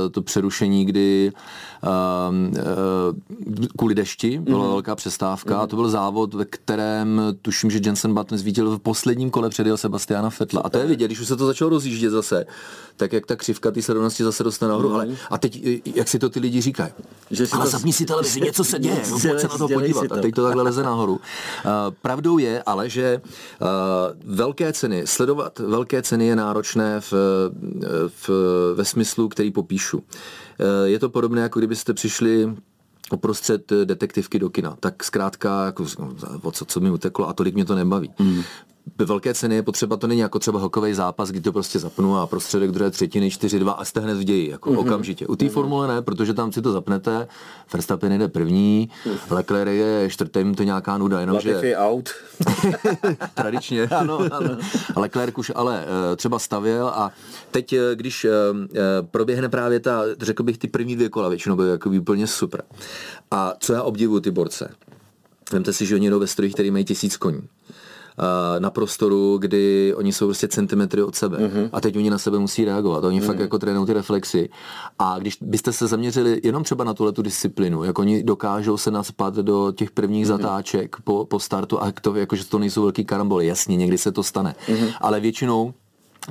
[0.09, 1.31] to přerušení, kdy
[2.29, 2.53] um,
[3.77, 4.69] kvůli dešti byla mm-hmm.
[4.69, 5.63] velká přestávka mm-hmm.
[5.63, 9.77] a to byl závod, ve kterém tuším, že Jensen Button zvítězil v posledním kole předjel
[9.77, 10.61] Sebastiana Fetla.
[10.61, 12.34] A to je vidět, když už se to začalo rozjíždět zase,
[12.97, 14.89] tak jak ta křivka ty sledovanosti zase dostane nahoru.
[14.89, 14.95] Mm.
[14.95, 15.61] Ale a teď,
[15.95, 16.91] jak si to ty lidi říkají?
[17.31, 17.71] Že si ale to...
[17.71, 20.11] zapni si televizi, něco se děje, no, pojď se na to podívat.
[20.11, 21.13] A teď to takhle leze nahoru.
[21.13, 21.21] Uh,
[22.01, 23.21] pravdou je ale, že
[23.61, 23.67] uh,
[24.35, 27.13] velké ceny, sledovat velké ceny je náročné v,
[28.07, 28.29] v,
[28.75, 29.97] ve smyslu, který popíšu.
[29.97, 30.03] Uh,
[30.83, 32.55] je to podobné, jako kdybyste přišli
[33.11, 34.77] uprostřed detektivky do kina.
[34.79, 35.85] Tak zkrátka, jako,
[36.41, 38.13] o co, co mi uteklo a tolik mě to nebaví.
[38.19, 38.43] Mm
[38.97, 42.27] velké ceny je potřeba, to není jako třeba hokejový zápas, kdy to prostě zapnu a
[42.27, 44.79] prostředek druhé třetiny 4-2 a jste hned v ději, jako mm-hmm.
[44.79, 45.27] okamžitě.
[45.27, 45.49] U té mm-hmm.
[45.49, 47.27] formule ne, protože tam si to zapnete,
[47.73, 49.13] Verstappen jde první, mm.
[49.29, 51.77] Leclerc je čtvrtým, to nějaká nuda, jenom Latifi že...
[51.77, 52.09] out.
[53.33, 53.83] Tradičně.
[53.83, 54.57] ano, ano.
[54.95, 57.11] Leclerc už ale uh, třeba stavěl a
[57.51, 58.31] teď, uh, když uh,
[59.11, 62.61] proběhne právě ta, řekl bych, ty první dvě kola, většinou byly jako úplně super.
[63.31, 64.71] A co já obdivuju ty borce?
[65.51, 67.41] Vemte si, že oni jdou ve strojích, který mají tisíc koní
[68.59, 71.69] na prostoru, kdy oni jsou prostě centimetry od sebe mm-hmm.
[71.73, 73.03] a teď oni na sebe musí reagovat.
[73.03, 73.25] Oni mm-hmm.
[73.25, 74.49] fakt jako trénují ty reflexy.
[74.99, 78.91] A když byste se zaměřili jenom třeba na tuhle tu disciplinu, jak oni dokážou se
[78.91, 80.27] naspat do těch prvních mm-hmm.
[80.27, 84.11] zatáček po, po startu a to, jako, že to nejsou velký karamboly, jasně, někdy se
[84.11, 84.55] to stane.
[84.67, 84.93] Mm-hmm.
[85.01, 85.73] Ale většinou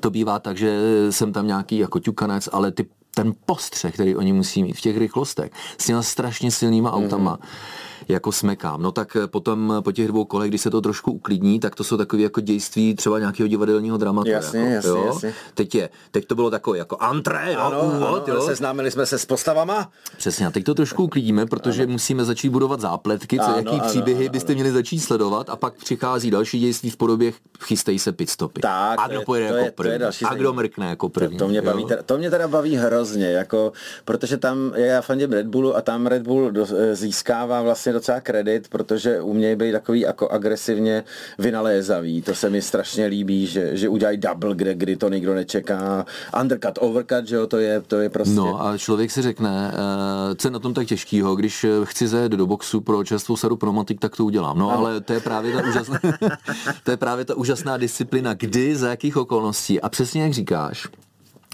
[0.00, 0.78] to bývá tak, že
[1.10, 4.96] jsem tam nějaký jako ťukanec, ale ty, ten postřeh, který oni musí mít v těch
[4.96, 8.82] rychlostech s těma strašně silnýma autama, mm-hmm jako smekám.
[8.82, 11.74] No tak eh, potom eh, po těch dvou kolech, když se to trošku uklidní, tak
[11.74, 14.28] to jsou takové jako dějství třeba nějakého divadelního dramatu.
[14.28, 15.04] Jasně, jako, jasně, jo?
[15.06, 15.34] jasně.
[15.54, 18.46] Teď je, teď to bylo takové jako antré, jo, ano, úvod, ano, jo.
[18.46, 19.90] Seznámili jsme se s postavama.
[20.16, 21.92] Přesně, a teď to trošku uklidíme, protože ano.
[21.92, 24.54] musíme začít budovat zápletky, co, ano, jaký ano, příběhy ano, byste ano.
[24.54, 28.60] měli začít sledovat a pak přichází další dějství v podobě chystej se pitstopy.
[28.60, 31.38] Tak, a kdo pojede jako první, a kdo mrkne jako první.
[31.38, 33.72] To, to, mě baví, teda, to mě teda baví hrozně, jako,
[34.04, 38.68] protože tam já fandím Red Bullu a tam Red Bull do, získává vlastně docela kredit,
[38.68, 41.04] protože umějí být takový jako agresivně
[41.38, 42.22] vynalézavý.
[42.22, 46.06] To se mi strašně líbí, že, že udělají double, kde kdy to nikdo nečeká.
[46.40, 48.34] Undercut, overcut, že jo, to je, to je prostě...
[48.34, 52.32] No a člověk si řekne, uh, co je na tom tak těžkýho, když chci zajet
[52.32, 54.58] do boxu pro čerstvou sadu pneumatik, tak to udělám.
[54.58, 54.78] No, no.
[54.78, 55.98] ale to je právě ta úžasná,
[56.84, 59.80] to je právě ta úžasná disciplina, kdy, za jakých okolností.
[59.80, 60.88] A přesně jak říkáš,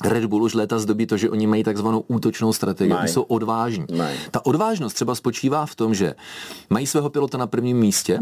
[0.05, 3.87] Red Bull už léta zdobí to, že oni mají takzvanou útočnou strategii, oni jsou odvážní.
[3.97, 4.17] Maj.
[4.31, 6.15] Ta odvážnost třeba spočívá v tom, že
[6.71, 8.19] mají svého pilota na prvním místě,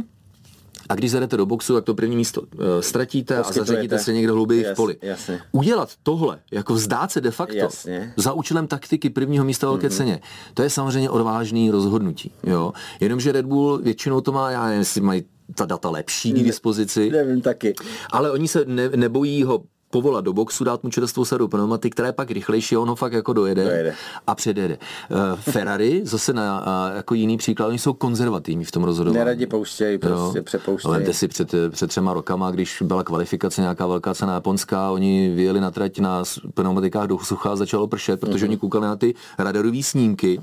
[0.88, 2.48] a když zadete do boxu, tak to první místo uh,
[2.80, 4.96] ztratíte a zařadíte se někde hlouběji v poli.
[5.02, 5.40] Jasně.
[5.52, 8.14] Udělat tohle, jako vzdát se de facto jasně.
[8.16, 9.96] za účelem taktiky prvního místa velké mm-hmm.
[9.96, 10.20] ceně,
[10.54, 12.32] to je samozřejmě odvážný rozhodnutí.
[12.44, 12.72] Jo?
[13.00, 17.10] Jenomže Red Bull většinou to má, já nevím, jestli mají ta data lepší k dispozici.
[17.10, 17.74] Nevím taky.
[18.10, 22.06] Ale oni se ne, nebojí ho povolat do boxu, dát mu čerstvou sadu pneumatik, která
[22.06, 23.94] je pak rychlejší, on ho fakt jako dojede, dojede.
[24.26, 24.78] a předjede.
[25.10, 26.64] Uh, Ferrari, zase na
[26.96, 29.18] jako jiný příklad, oni jsou konzervativní v tom rozhodování.
[29.18, 30.92] Neradi pouštějí, prostě přepouštějí.
[30.92, 35.60] Vemte si před, před třema rokama, když byla kvalifikace nějaká velká cena japonská, oni vyjeli
[35.60, 36.22] na trať na
[36.54, 38.48] pneumatikách do sucha a začalo pršet, protože mm-hmm.
[38.48, 40.40] oni koukali na ty radarové snímky,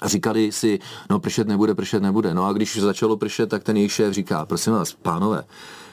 [0.00, 0.78] a říkali si,
[1.10, 2.34] no pršet nebude, pršet nebude.
[2.34, 5.44] No a když začalo pršet, tak ten jejich šéf říká, prosím vás, pánové,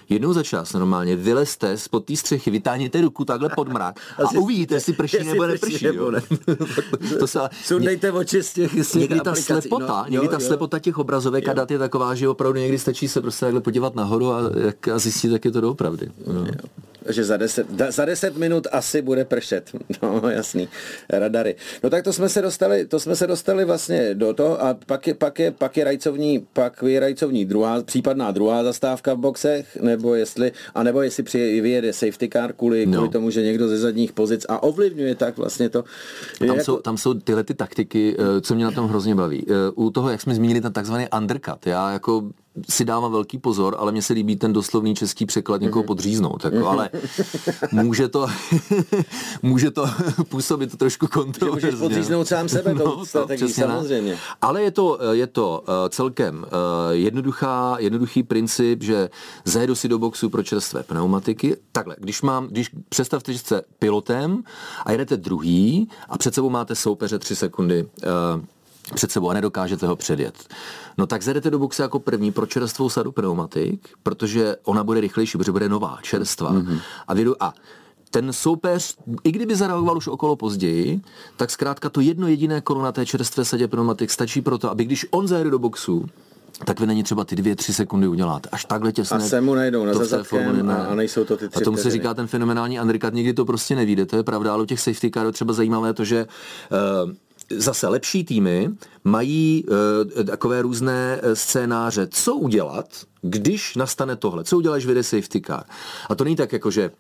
[0.09, 4.75] jednou za čas normálně vylezte spod té střechy, vytáhněte ruku takhle pod mrak a uvidíte,
[4.75, 5.85] jestli prší nebo neprší.
[5.85, 6.21] Nebo ne.
[7.19, 10.37] to se, Sundejte oči z těch, z těch Někdy ta slepota, no, někdy jo, ta
[10.41, 10.47] jo.
[10.47, 11.51] slepota těch obrazovek jo.
[11.51, 14.39] a dat je taková, že opravdu někdy stačí se prostě takhle podívat nahoru a,
[14.95, 16.11] a zjistit, jak je to doopravdy.
[16.27, 16.45] No.
[17.09, 19.71] Že za deset, za deset minut asi bude pršet.
[20.03, 20.67] No, jasný.
[21.09, 21.55] Radary.
[21.83, 25.07] No tak to jsme se dostali, to jsme se dostali vlastně do toho a pak
[25.07, 29.77] je, pak je, pak je rajcovní, pak je rajcovní druhá, případná druhá zastávka v boxech,
[29.81, 32.97] nebo jestli, a nebo jestli při, vyjede safety car kvůli, no.
[32.97, 35.83] kvůli tomu, že někdo ze zadních pozic a ovlivňuje tak vlastně to.
[36.39, 36.63] Tam, jako...
[36.63, 39.45] jsou, tam jsou tyhle ty taktiky, eh, co mě na tom hrozně baví.
[39.49, 41.67] Eh, u toho, jak jsme zmínili, ten takzvaný undercut.
[41.67, 42.29] Já jako
[42.69, 46.67] si dávám velký pozor, ale mně se líbí ten doslovný český překlad někoho podříznout, jako,
[46.67, 46.89] ale
[47.71, 48.27] může to,
[49.41, 49.85] může to
[50.29, 51.71] působit trošku kontroverzně.
[51.71, 54.11] Můžeš podříznout sám sebe, no, to strategii, samozřejmě.
[54.11, 54.17] Ne.
[54.41, 56.49] Ale je to, je to uh, celkem uh,
[56.91, 59.09] jednoduchá, jednoduchý princip, že
[59.45, 61.57] zajedu si do boxu pro čerstvé pneumatiky.
[61.71, 64.43] Takhle, když mám, když představte, že jste pilotem
[64.85, 67.85] a jedete druhý a před sebou máte soupeře tři sekundy
[68.95, 70.35] před sebou a nedokážete ho předjet.
[70.97, 75.37] No tak zjedete do boxe jako první pro čerstvou sadu pneumatik, protože ona bude rychlejší,
[75.37, 76.53] protože bude nová, čerstvá.
[76.53, 76.79] Mm-hmm.
[77.07, 77.53] A vědu, a
[78.09, 81.01] ten soupeř, i kdyby zareagoval už okolo později,
[81.37, 84.85] tak zkrátka to jedno jediné kolo na té čerstvé sadě pneumatik stačí pro to, aby
[84.85, 86.09] když on zajede do boxu,
[86.65, 88.47] tak vy není třeba ty dvě, tři sekundy udělat.
[88.51, 89.17] Až takhle těsné.
[89.17, 91.91] A se mu najdou na zadkem a, a nejsou to ty tři A tomu se
[91.91, 95.11] říká ten fenomenální undercut, nikdy to prostě nevíde, to je pravda, ale u těch safety
[95.11, 96.27] carů třeba zajímavé to, že
[97.05, 97.11] uh,
[97.57, 98.69] zase lepší týmy
[99.03, 99.63] mají
[100.17, 102.85] uh, takové různé scénáře, co udělat,
[103.21, 105.63] když nastane tohle, co uděláš, vyjde safety car.
[106.09, 106.91] A to není tak jako, že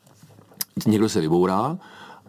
[0.87, 1.77] někdo se vybourá,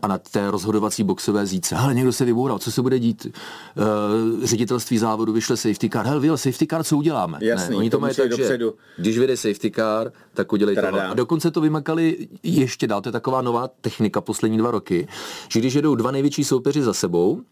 [0.03, 3.27] a na té rozhodovací boxové zíce, hele, někdo se vyboural, co se bude dít?
[3.27, 7.39] Uh, ředitelství závodu vyšle safety car, hele, vyjel safety car, co uděláme?
[7.41, 8.75] Jasný, ne, oni to mají tak, dopředu.
[8.97, 11.01] že když vyjde safety car, tak udělej to.
[11.01, 15.09] A dokonce to vymakali ještě dál, to je taková nová technika poslední dva roky,
[15.49, 17.43] že když jedou dva největší soupeři za sebou,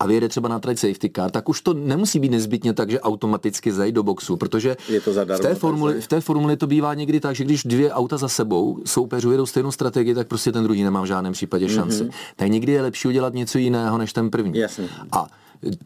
[0.00, 3.00] a vyjede třeba na trať safety car, tak už to nemusí být nezbytně tak, že
[3.00, 6.66] automaticky zajde do boxu, protože je to zadarmo, v, té formuli, v té formuli to
[6.66, 10.52] bývá někdy tak, že když dvě auta za sebou soupeřů jedou stejnou strategii, tak prostě
[10.52, 12.04] ten druhý nemá v žádném případě šanci.
[12.04, 12.10] Mm-hmm.
[12.36, 14.58] Tak někdy je lepší udělat něco jiného než ten první.
[14.58, 14.88] Jasně.
[15.12, 15.26] A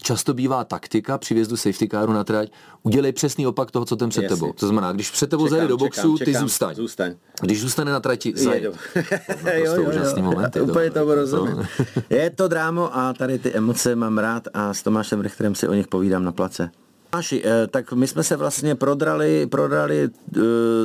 [0.02, 2.48] často bývá taktika při vjezdu safety caru na trať,
[2.82, 4.36] udělej přesný opak toho, co ten před Jasně.
[4.36, 4.52] tebou.
[4.52, 6.74] To znamená, když před tebou zajde do boxu, čekám, ty čekám, zůstaň.
[6.74, 7.14] zůstaň.
[7.40, 8.66] Když zůstane na trati, zajde.
[9.54, 10.22] jo, jo, jo.
[10.22, 11.68] Moment, Úplně to rozumím.
[12.10, 15.74] Je to drámo a tady ty emoce mám rád a s Tomášem Richterem si o
[15.74, 16.70] nich povídám na place.
[17.12, 20.08] Máši, eh, tak my jsme se vlastně prodrali, prodrali e,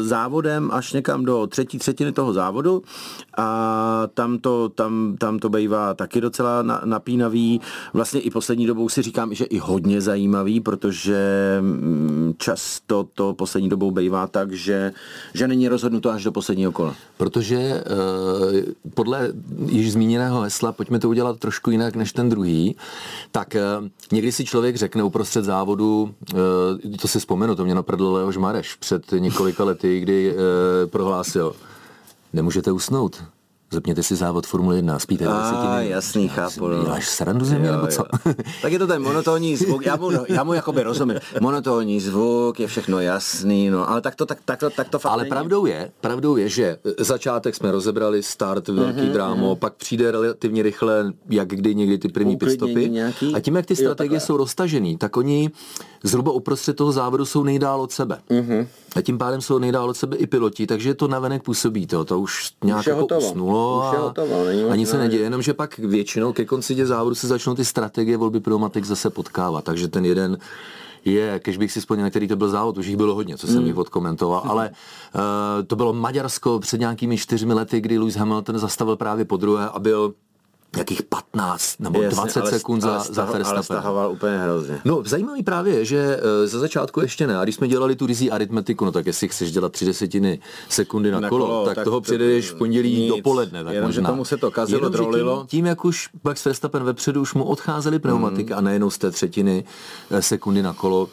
[0.03, 2.83] závodem až někam do třetí třetiny toho závodu
[3.38, 7.62] a tam to, tam, tam to bývá taky docela na, napínavý.
[7.93, 11.17] Vlastně i poslední dobou si říkám, že i hodně zajímavý, protože
[11.62, 14.93] mm, často to poslední dobou bývá tak, že,
[15.33, 16.95] že není rozhodnuto až do posledního kola.
[17.17, 17.83] Protože e,
[18.93, 19.29] podle
[19.65, 22.75] již zmíněného hesla, pojďme to udělat trošku jinak než ten druhý,
[23.31, 23.55] tak
[24.12, 26.12] někdy si člověk řekne uprostřed závodu, Eh,
[27.02, 31.56] to si vzpomenu, to mě napadl Leoš Mareš před několika lety, kdy eh, prohlásil,
[32.34, 33.23] nemůžete usnout,
[33.73, 36.67] Zepněte si závod Formule 1, spíte A, jasný, chápu.
[36.67, 36.83] No.
[36.83, 38.03] Děláš srandu ze mě, nebo co?
[38.62, 41.19] tak je to ten monotónní zvuk, já mu, já mu jakoby rozumím.
[41.41, 45.12] Monotónní zvuk, je všechno jasný, no, ale tak to, tak, tak to, tak to fakt
[45.12, 45.29] Ale není.
[45.29, 49.59] pravdou je, pravdou je, že začátek jsme rozebrali, start, velký mm-hmm, drámo, mm-hmm.
[49.59, 52.91] pak přijde relativně rychle, jak kdy někdy ty první pitstopy.
[53.36, 55.51] A tím, jak ty strategie jo, jsou roztažený, tak oni
[56.03, 58.17] zhruba uprostřed toho závodu jsou nejdál od sebe.
[58.29, 58.67] Mm-hmm.
[58.95, 61.88] A tím pádem jsou nejdál od sebe i piloti, takže to navenek působí.
[61.88, 65.78] To, to už nějak už jako usnulo a, hotovo, a nic se neděje, jenomže pak
[65.78, 69.63] většinou ke konci těch závodů se začnou ty strategie volby pneumatik zase potkávat.
[69.63, 70.38] Takže ten jeden
[71.06, 73.62] je, když bych si vzpomněl, který to byl závod, už jich bylo hodně, co jsem
[73.62, 73.65] mm.
[73.65, 75.21] jich odkomentoval, ale uh,
[75.67, 79.80] to bylo Maďarsko před nějakými čtyřmi lety, kdy Lewis Hamilton zastavil právě po druhé a
[79.80, 80.13] byl
[80.77, 83.55] jakých 15 nebo Jasně, 20 ale, sekund za, ale za Verstappen.
[83.55, 84.81] Ale stahoval úplně hrozně.
[84.86, 87.38] No, zajímavý právě je, že uh, za začátku ještě ne.
[87.38, 91.12] A když jsme dělali tu rizí aritmetiku, no tak jestli chceš dělat tři desetiny sekundy
[91.12, 93.63] na, na kolo, kolo, tak, tak toho přijedeš v pondělí nic, dopoledne.
[93.63, 94.01] Tak jenom, možná.
[94.01, 95.39] že tomu se to kazilo, drolilo.
[95.39, 98.57] Tím, tím, jak už Max Verstappen vepředu už mu odcházely pneumatiky mm.
[98.57, 99.63] a nejenom z té třetiny
[100.12, 101.09] eh, sekundy na kolo,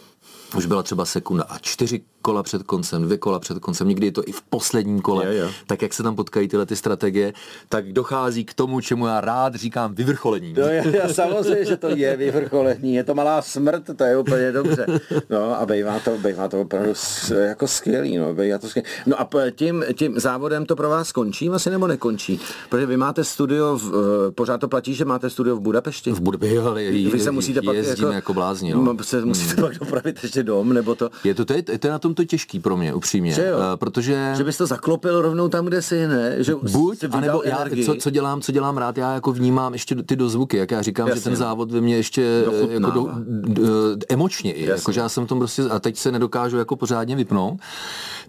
[0.57, 4.13] už byla třeba sekunda a čtyři kola před koncem, dvě kola před koncem, někdy je
[4.13, 5.49] to i v posledním kole, je, je.
[5.67, 7.33] tak jak se tam potkají tyhle ty strategie,
[7.69, 10.55] tak dochází k tomu, čemu já rád říkám vyvrcholení.
[10.55, 14.53] To je, já samozřejmě, že to je vyvrcholení, je to malá smrt, to je úplně
[14.53, 14.87] dobře.
[15.31, 16.93] No a bývá to, bývá to opravdu
[17.39, 18.89] jako skvělý, no, bývá to skvělý.
[19.07, 22.41] No a tím, tím závodem to pro vás skončí asi nebo nekončí?
[22.69, 23.93] Protože vy máte studio, v,
[24.29, 26.13] eh, pořád to platí, že máte studio v Budapešti?
[26.13, 28.97] V Budapešti, ale vy se musíte pak jako, jako blázni, no.
[29.03, 29.65] Se musíte hmm.
[29.65, 31.11] pak dopravit ještě dom, nebo to?
[31.25, 33.33] Je to, to, je, to je na tom to těžký pro mě, upřímně.
[33.33, 33.59] Že jo?
[33.59, 34.33] Uh, protože...
[34.37, 36.35] Že bys to zaklopil rovnou tam, kde jsi, ne?
[36.39, 40.17] Že Buď, anebo já, co, co, dělám, co dělám rád, já jako vnímám ještě ty
[40.17, 41.21] dozvuky, jak já říkám, Jasně.
[41.21, 43.63] že ten závod ve mně ještě eh, jako do, do,
[44.09, 47.17] emočně i, jako, že já jsem v tom prostě, a teď se nedokážu jako pořádně
[47.17, 47.61] vypnout,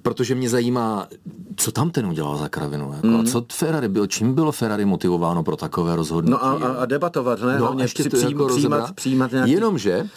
[0.02, 1.08] protože mě zajímá,
[1.56, 3.16] co tam ten udělal za kravinu, jako, mm.
[3.16, 3.28] a mhm.
[3.28, 6.32] co Ferrari byl, čím bylo Ferrari motivováno pro takové rozhodnutí.
[6.32, 7.60] No a, a, debatovat, ne?
[7.60, 9.52] No, ještě to jako přijímat, přijímat nějaký...
[9.52, 10.10] Jenomže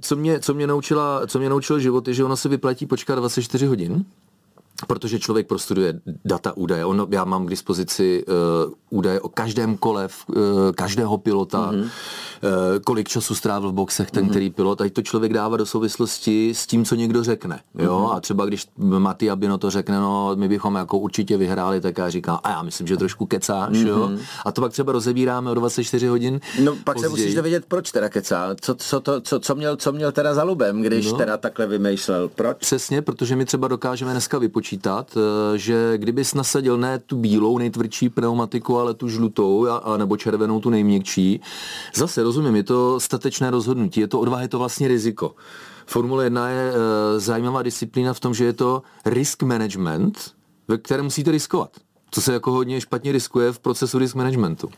[0.00, 3.14] co mě, co mě, naučila, co mě naučil život, je, že ono se vyplatí počkat
[3.14, 4.04] 24 hodin,
[4.86, 6.84] protože člověk prostuduje data údaje.
[6.84, 10.36] On, já mám k dispozici uh, údaje o každém kole, uh,
[10.74, 11.82] každého pilota, mm-hmm.
[11.82, 11.88] uh,
[12.84, 14.30] kolik času strávil v boxech ten, mm-hmm.
[14.30, 14.80] který pilot.
[14.80, 17.60] A to člověk dává do souvislosti s tím, co někdo řekne.
[17.78, 17.98] Jo?
[17.98, 18.16] Mm-hmm.
[18.16, 22.10] A třeba když Maty Abino to řekne, no my bychom jako určitě vyhráli, tak já
[22.10, 23.72] říkám, a já myslím, že trošku kecáš.
[23.72, 23.86] Mm-hmm.
[23.86, 24.10] Jo?
[24.44, 26.40] A to pak třeba rozebíráme o 24 hodin.
[26.64, 27.02] No pak později.
[27.02, 28.56] se musíš dovědět, proč teda kecá.
[28.60, 31.18] Co, co, to, co, co, měl, co měl teda za lubem, když no.
[31.18, 32.28] teda takhle vymýšlel.
[32.28, 32.56] Proč?
[32.56, 37.58] Přesně, protože my třeba dokážeme dneska vypočítat počítat, eh, že kdybys nasadil ne tu bílou
[37.58, 41.40] nejtvrdší pneumatiku, ale tu žlutou a, a nebo červenou tu nejměkčí,
[41.94, 45.34] zase rozumím, je to statečné rozhodnutí, je to odvaha, je to vlastně riziko.
[45.86, 50.32] Formule 1 je e, zajímavá disciplína v tom, že je to risk management,
[50.68, 51.70] ve kterém musíte riskovat.
[52.10, 54.68] co se jako hodně špatně riskuje v procesu risk managementu.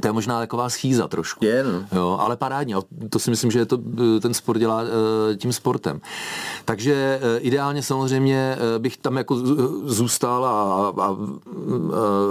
[0.00, 1.44] To je možná taková schýza trošku.
[1.44, 1.84] Je, no.
[1.92, 2.74] Jo, ale parádně.
[3.10, 3.78] To si myslím, že je to,
[4.20, 4.88] ten sport dělá uh,
[5.36, 6.00] tím sportem.
[6.64, 9.36] Takže uh, ideálně samozřejmě bych tam jako
[9.84, 11.16] zůstal a, a, a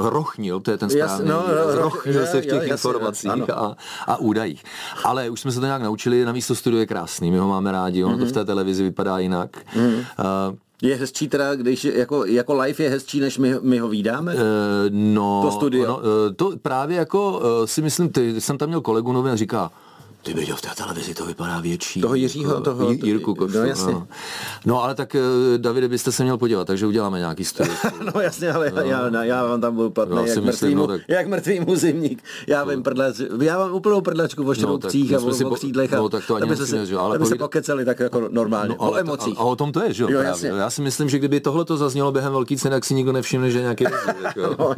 [0.10, 1.30] rochnil, to je ten správný.
[1.30, 1.43] Jas, no,
[1.82, 3.76] rochnil se v těch jo, informacích a,
[4.08, 4.63] a údajích.
[5.04, 7.71] Ale už jsme se to nějak naučili, navíc to studio je krásný, my ho máme
[7.71, 8.19] rádi, ono mm-hmm.
[8.19, 9.58] to v té televizi vypadá jinak.
[9.76, 9.95] Mm-hmm.
[9.97, 10.56] Uh,
[10.88, 14.34] je hezčí teda, když jako, jako live je hezčí, než my, my ho vídáme?
[14.34, 14.39] Uh,
[14.89, 15.88] no, to studio.
[15.88, 16.04] No, uh,
[16.36, 19.72] to právě jako uh, si myslím, ty, jsem tam měl kolegu nový a říká,
[20.24, 22.02] ty viděl v té televizi, to vypadá větší.
[22.02, 22.92] Toho Jiřího, toho...
[22.92, 23.58] Jirku Košu.
[23.58, 23.94] No, jasně.
[23.94, 24.08] No.
[24.66, 25.16] no ale tak,
[25.58, 27.76] Davide, byste se měl podívat, takže uděláme nějaký studio.
[28.16, 28.82] no jasně, ale no.
[28.82, 31.02] já, já, já vám tam budu platný, no, jak, mrtvýmu, no, tak...
[31.08, 32.24] jak mrtvýmu zimník.
[32.48, 32.72] Já no.
[32.72, 35.94] vím prdlec, já mám úplnou prdlačku o šroubcích no, a o, křídlech.
[35.94, 37.30] A no, tak to ani se, že, ale povíd...
[37.30, 39.38] se pokeceli tak jako normálně, no, ale, o emocích.
[39.38, 40.10] A, a, o tom to je, že jo?
[40.10, 40.50] Jasně.
[40.50, 43.52] Já si myslím, že kdyby tohle to zaznělo během velký ceny, tak si nikdo nevšimne,
[43.52, 43.86] že nějaký
[44.60, 44.74] no,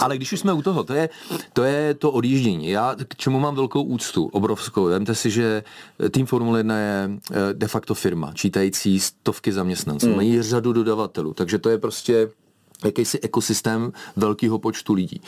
[0.00, 1.08] Ale když už jsme u toho, to je
[1.52, 2.70] to, je to odjíždění.
[2.70, 4.69] Já k čemu mám velkou úctu, obrovskou.
[4.76, 5.62] Vemte si, že
[6.10, 10.08] tým Formule 1 je eh, de facto firma, čítající stovky zaměstnanců.
[10.08, 10.16] Mm.
[10.16, 12.28] Mají řadu dodavatelů, takže to je prostě
[12.84, 15.20] jakýsi ekosystém velkého počtu lidí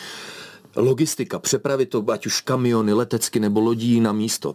[0.77, 4.55] logistika, přepravit to, ať už kamiony, letecky nebo lodí na místo.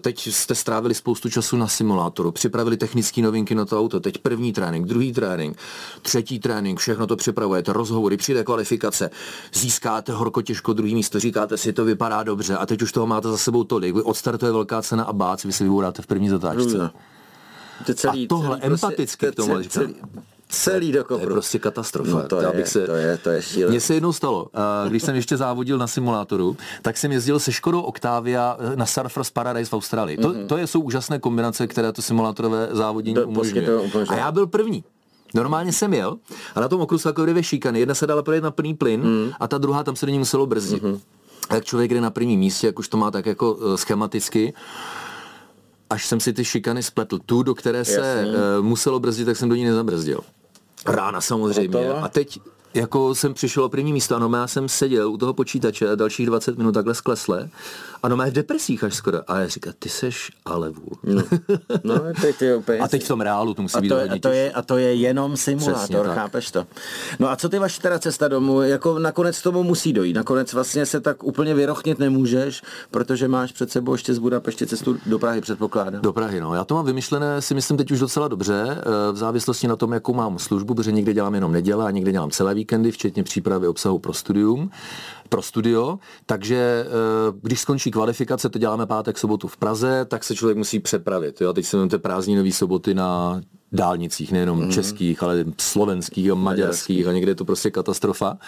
[0.00, 4.52] Teď jste strávili spoustu času na simulátoru, připravili technické novinky na to auto, teď první
[4.52, 5.56] trénink, druhý trénink,
[6.02, 9.10] třetí trénink, všechno to připravujete, rozhovory, přijde kvalifikace,
[9.54, 13.28] získáte horko těžko druhý místo, říkáte si, to vypadá dobře a teď už toho máte
[13.28, 16.90] za sebou tolik, vy odstartuje velká cena a bác, vy si vybouráte v první zatáčce.
[17.94, 19.94] Celý, a tohle celý, empaticky prostě, k tomu celý, celý
[20.92, 21.16] do kopru.
[21.16, 22.10] To je prostě katastrofa.
[22.10, 22.86] No to, je, bych se...
[22.86, 23.70] to je, to je šílené.
[23.70, 24.46] Mně se jednou stalo,
[24.88, 29.30] když jsem ještě závodil na simulátoru, tak jsem jezdil se Škodou Octavia eh, na Surfers
[29.30, 30.16] Paradise v Austrálii.
[30.16, 30.46] To, mm-hmm.
[30.46, 33.68] to je, jsou úžasné kombinace, které to simulátorové závodění umožňuje.
[34.08, 34.84] A já byl první.
[35.34, 36.16] Normálně jsem jel
[36.54, 37.80] a na tom okruhu jsou dvě šikany.
[37.80, 39.30] Jedna se dala projet na plný plyn mm.
[39.40, 40.82] a ta druhá tam se do ní muselo brzdit.
[40.82, 41.00] Mm-hmm.
[41.48, 44.54] A jak člověk jde na prvním místě, jak už to má tak jako uh, schematicky,
[45.90, 47.18] až jsem si ty šikany spletl.
[47.26, 50.20] Tu, do které se uh, muselo brzdit, tak jsem do ní nezabrzdil.
[50.86, 51.88] Rána samozřejmě.
[51.88, 52.40] A teď
[52.74, 56.58] jako jsem přišel o první místo, ano, já jsem seděl u toho počítače dalších 20
[56.58, 57.48] minut takhle sklesle
[58.02, 59.30] ano, má v depresích až skoro.
[59.30, 60.98] A já říkám, ty seš ale vůl.
[61.02, 61.22] No,
[61.84, 62.78] no teď je úplně...
[62.78, 64.62] A teď v tom reálu to musí a být to, je, a to, je, a
[64.62, 66.66] to je jenom simulátor, chápeš to?
[67.18, 68.62] No a co ty vaše teda cesta domů?
[68.62, 70.16] Jako nakonec tomu musí dojít.
[70.16, 74.96] Nakonec vlastně se tak úplně vyrochnit nemůžeš, protože máš před sebou ještě z Budapeště cestu
[75.06, 76.02] do Prahy, předpokládám.
[76.02, 76.54] Do Prahy, no.
[76.54, 79.92] Já to mám vymyšlené, si myslím teď už docela dobře, eh, v závislosti na tom,
[79.92, 83.68] jakou mám službu, protože někde dělám jenom neděle a někde dělám celé víkendy, včetně přípravy
[83.68, 84.70] obsahu pro studium
[85.28, 90.34] pro studio, takže eh, když skončí kvalifikace, to děláme pátek, sobotu v Praze, tak se
[90.34, 91.40] člověk musí přepravit.
[91.40, 91.52] Jo?
[91.52, 93.40] Teď se máte prázdninové soboty na
[93.72, 94.70] dálnicích, nejenom mm.
[94.70, 98.38] českých, ale slovenských a maďarských a někde je to prostě katastrofa.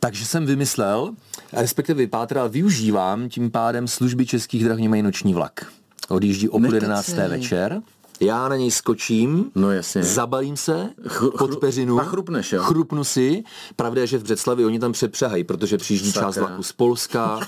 [0.00, 1.10] Takže jsem vymyslel,
[1.52, 5.66] respektive vypátral, využívám tím pádem služby českých drah, mají noční vlak.
[6.08, 7.82] Odjíždí o půl jedenácté večer
[8.20, 10.02] já na něj skočím, no jasně.
[10.02, 12.62] zabalím se Ch- pod peřinu, a chrupneš, jo?
[12.62, 13.44] chrupnu si.
[13.76, 16.28] Pravda je, že v Břeclavi oni tam přepřehají, protože přijíždí Sakra.
[16.28, 17.40] část vlaku z Polska.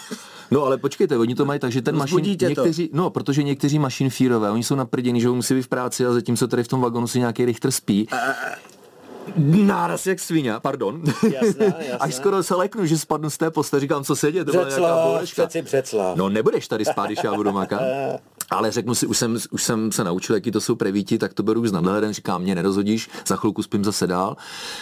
[0.50, 4.50] No ale počkejte, oni to mají tak, že ten mašin, někteří, no, protože někteří mašinfírové,
[4.50, 7.18] oni jsou naprdění, že musí být v práci a zatímco tady v tom vagonu si
[7.18, 8.08] nějaký Richter spí.
[8.10, 8.16] A,
[9.46, 11.02] náraz jak svině, pardon.
[11.06, 11.96] Jasná, jasná.
[12.00, 14.68] Až skoro se leknu, že spadnu z té poste, říkám, co se děje, to byla
[14.68, 14.80] nějaká
[16.16, 17.80] No nebudeš tady spát, když já budu makat.
[18.50, 21.42] Ale řeknu si, už jsem, už jsem se naučil, jaký to jsou prevíti, tak to
[21.42, 24.36] beru z nadhledem, říkám, mě nerozhodíš, za chvilku spím zase dál.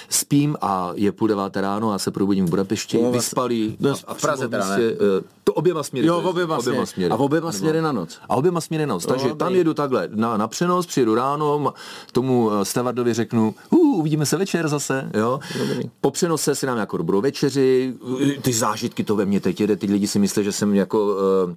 [0.08, 3.76] Spím a je půl deváté ráno a se probudím v Budapešti, no, vyspalý.
[3.80, 4.78] No, a v Praze teda, ne?
[4.80, 6.08] Eh, to oběma směry.
[6.08, 7.12] Jo, oběma, oběma směry.
[7.12, 8.18] A oběma směry na noc.
[8.28, 9.06] A oběma směry na noc.
[9.06, 11.74] Takže tam jedu takhle na, na přenos, přijedu ráno,
[12.12, 15.40] tomu eh, stevardovi řeknu, uh, uvidíme se večer zase, jo.
[15.58, 15.90] Dobrý.
[16.00, 17.94] Po přenose si dám jako dobrou večeři,
[18.42, 21.54] ty zážitky to ve mně teď jede, ty lidi si myslí, že jsem jako uh,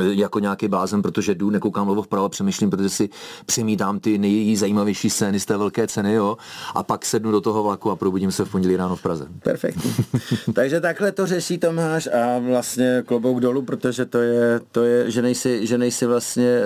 [0.00, 3.08] jako nějaký blázen, protože jdu, nekoukám levo vpravo, přemýšlím, protože si
[3.46, 6.36] přemítám ty nejzajímavější scény z té velké ceny, jo,
[6.74, 9.26] a pak sednu do toho vlaku a probudím se v pondělí ráno v Praze.
[9.42, 9.94] Perfektní.
[10.54, 15.22] Takže takhle to řeší Tomáš a vlastně klobouk dolů, protože to je, to je že,
[15.22, 16.60] nejsi, že nejsi vlastně,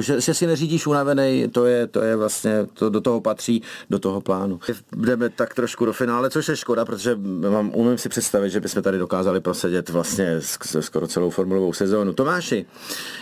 [0.00, 3.98] že, že si neřídíš unavený, to je, to je vlastně, to do toho patří, do
[3.98, 4.60] toho plánu.
[4.96, 7.16] Jdeme tak trošku do finále, což je škoda, protože
[7.50, 10.36] mám, umím si představit, že bychom tady dokázali prosedět vlastně
[10.80, 12.12] skoro celou formulovou sezónu.
[12.12, 12.63] Tomáši,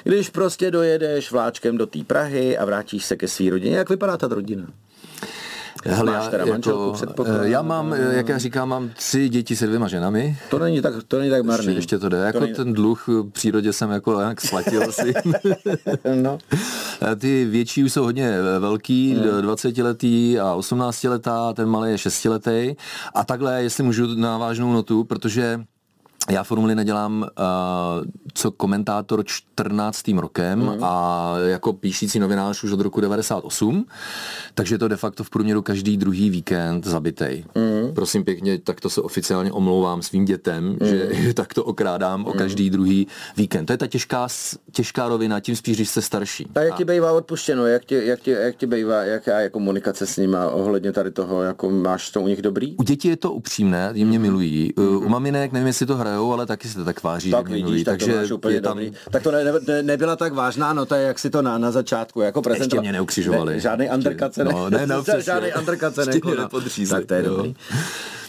[0.05, 4.17] když prostě dojedeš vláčkem do té Prahy a vrátíš se ke své rodině, jak vypadá
[4.17, 4.67] ta rodina?
[5.85, 9.89] Hele, Máš teda manželku jako, Já mám, jak já říkám, mám tři děti se dvěma
[9.89, 10.39] ženami.
[10.51, 11.67] To není tak, to není tak marný.
[11.67, 12.17] Ještě, ještě to jde.
[12.17, 12.55] Jako to není...
[12.55, 15.13] ten dluh v přírodě jsem jako jak splatil si.
[16.23, 16.39] no.
[17.19, 19.43] Ty větší už jsou hodně velký, hmm.
[19.43, 22.75] 20 letý a 18 letá, ten malý je 6 letý.
[23.15, 25.61] A takhle, jestli můžu na vážnou notu, protože
[26.31, 28.05] já formuli nedělám uh,
[28.35, 30.09] co komentátor 14.
[30.09, 30.85] rokem mm.
[30.85, 33.85] a jako píšící novinář už od roku 98,
[34.55, 37.45] takže to de facto v průměru každý druhý víkend zabitej.
[37.55, 37.95] Mm.
[37.95, 40.79] Prosím pěkně, tak to se oficiálně omlouvám svým dětem, mm.
[40.87, 42.27] že tak to okrádám mm.
[42.27, 43.07] o každý druhý
[43.37, 43.67] víkend.
[43.67, 44.29] To je ta těžká,
[44.73, 46.47] těžká rovina, tím spíš, když jste starší.
[46.55, 47.67] A jak ti bývá odpuštěno?
[47.67, 51.43] Jak ti, jak ti, jak ti bývá, jaká je komunikace s nima ohledně tady toho,
[51.43, 52.77] jako máš to u nich dobrý?
[52.77, 54.23] U dětí je to upřímné, jim mě mm.
[54.23, 54.73] milují.
[54.77, 54.97] Mm.
[54.97, 57.31] U maminek, nevím, jestli to hrajou, ale taky se to tak váží.
[57.31, 57.85] Tak vidíš, milují.
[57.85, 58.79] tak takže to úplně tam...
[58.79, 58.93] dobrý.
[59.11, 62.43] Tak to ne, ne, nebyla tak vážná nota, jak si to na, na začátku jako
[62.43, 62.85] prezentoval.
[62.85, 63.55] Ještě mě neukřižovali.
[63.55, 66.05] Ne, žádný undercut no, ne, no, žádný undercut se
[66.91, 67.55] Tak to je dobrý.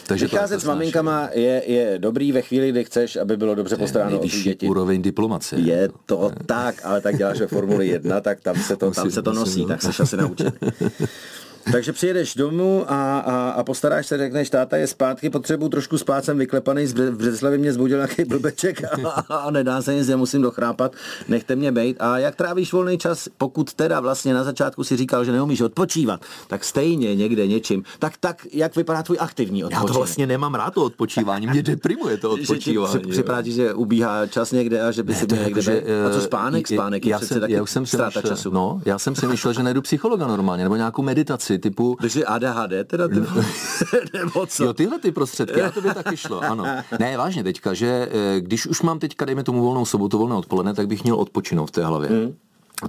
[0.08, 4.20] Takže Vycházet s maminkama je, je dobrý ve chvíli, kdy chceš, aby bylo dobře postaráno
[4.20, 4.68] o děti.
[4.68, 5.62] úroveň diplomacie.
[5.62, 9.22] Je to tak, ale tak děláš ve Formuli 1, tak tam se to, tam se
[9.22, 10.54] to nosí, tak se asi naučit.
[11.72, 16.26] Takže přijedeš domů a, a, a postaráš se, řekneš, táta je zpátky, potřebuji trošku spát,
[16.26, 18.82] jsem vyklepaný, v Břeclavi mě zbudil nějaký blbeček
[19.30, 20.96] a, a nedá se nic, musím dochrápat,
[21.28, 21.98] nechte mě bejt.
[22.00, 26.22] A jak trávíš volný čas, pokud teda vlastně na začátku si říkal, že neumíš odpočívat,
[26.48, 27.84] tak stejně někde něčím.
[28.00, 29.88] Tak, tak jak vypadá tvůj aktivní odpočívání?
[29.88, 32.94] Já to vlastně nemám rád to odpočívání, mě deprimuje to odpočívání.
[32.94, 36.10] Že připadá že ubíhá čas někde a že by ne, si byl někde že, A
[36.10, 36.68] co spánek?
[36.68, 37.86] Spánek je, já přece jsem, taky já už jsem
[38.28, 38.52] času.
[38.52, 41.98] No, já jsem si myslel, že najdu psychologa normálně, nebo nějakou meditaci věci typu...
[42.02, 43.08] Takže ADHD teda?
[43.08, 43.16] Ty...
[44.18, 44.64] Nebo co?
[44.64, 46.66] Jo, tyhle ty prostředky, a to by taky šlo, ano.
[47.00, 50.74] Ne, vážně teďka, že eh, když už mám teďka, dejme tomu volnou sobotu, volné odpoledne,
[50.74, 52.10] tak bych měl odpočinout v té hlavě.
[52.10, 52.34] Hmm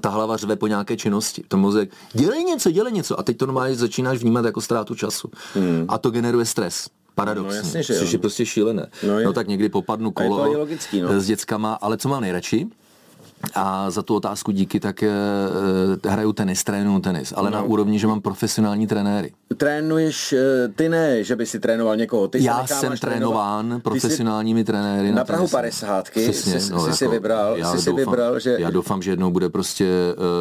[0.01, 1.43] ta hlava řve po nějaké činnosti.
[1.49, 3.21] To mozek, dělej něco, dělej něco.
[3.21, 5.31] A teď to normálně začínáš vnímat jako ztrátu času.
[5.55, 5.85] Hmm.
[5.89, 6.89] A to generuje stres.
[7.15, 8.87] Paradoxně, no, jasně, že což je prostě šílené.
[9.07, 9.27] No, je.
[9.27, 11.21] no tak někdy popadnu kolo je logický, no.
[11.21, 12.67] s dětskama, ale co mám nejradši?
[13.55, 15.11] A za tu otázku díky tak e,
[16.05, 17.57] hraju tenis, trénuju tenis, ale no.
[17.57, 19.33] na úrovni, že mám profesionální trenéry.
[19.57, 22.29] Trénuješ, eh, ty ne, že by si trénoval někoho.
[22.29, 23.83] Ty já jsem trénován trénovat.
[23.83, 27.77] profesionálními jsi trenéry na, na Prahu 50 Přesně, jsi, no, jsi jako, si vybral, já
[27.77, 28.57] jsi doufám, vybral, že...
[28.59, 29.87] Já doufám, že jednou bude prostě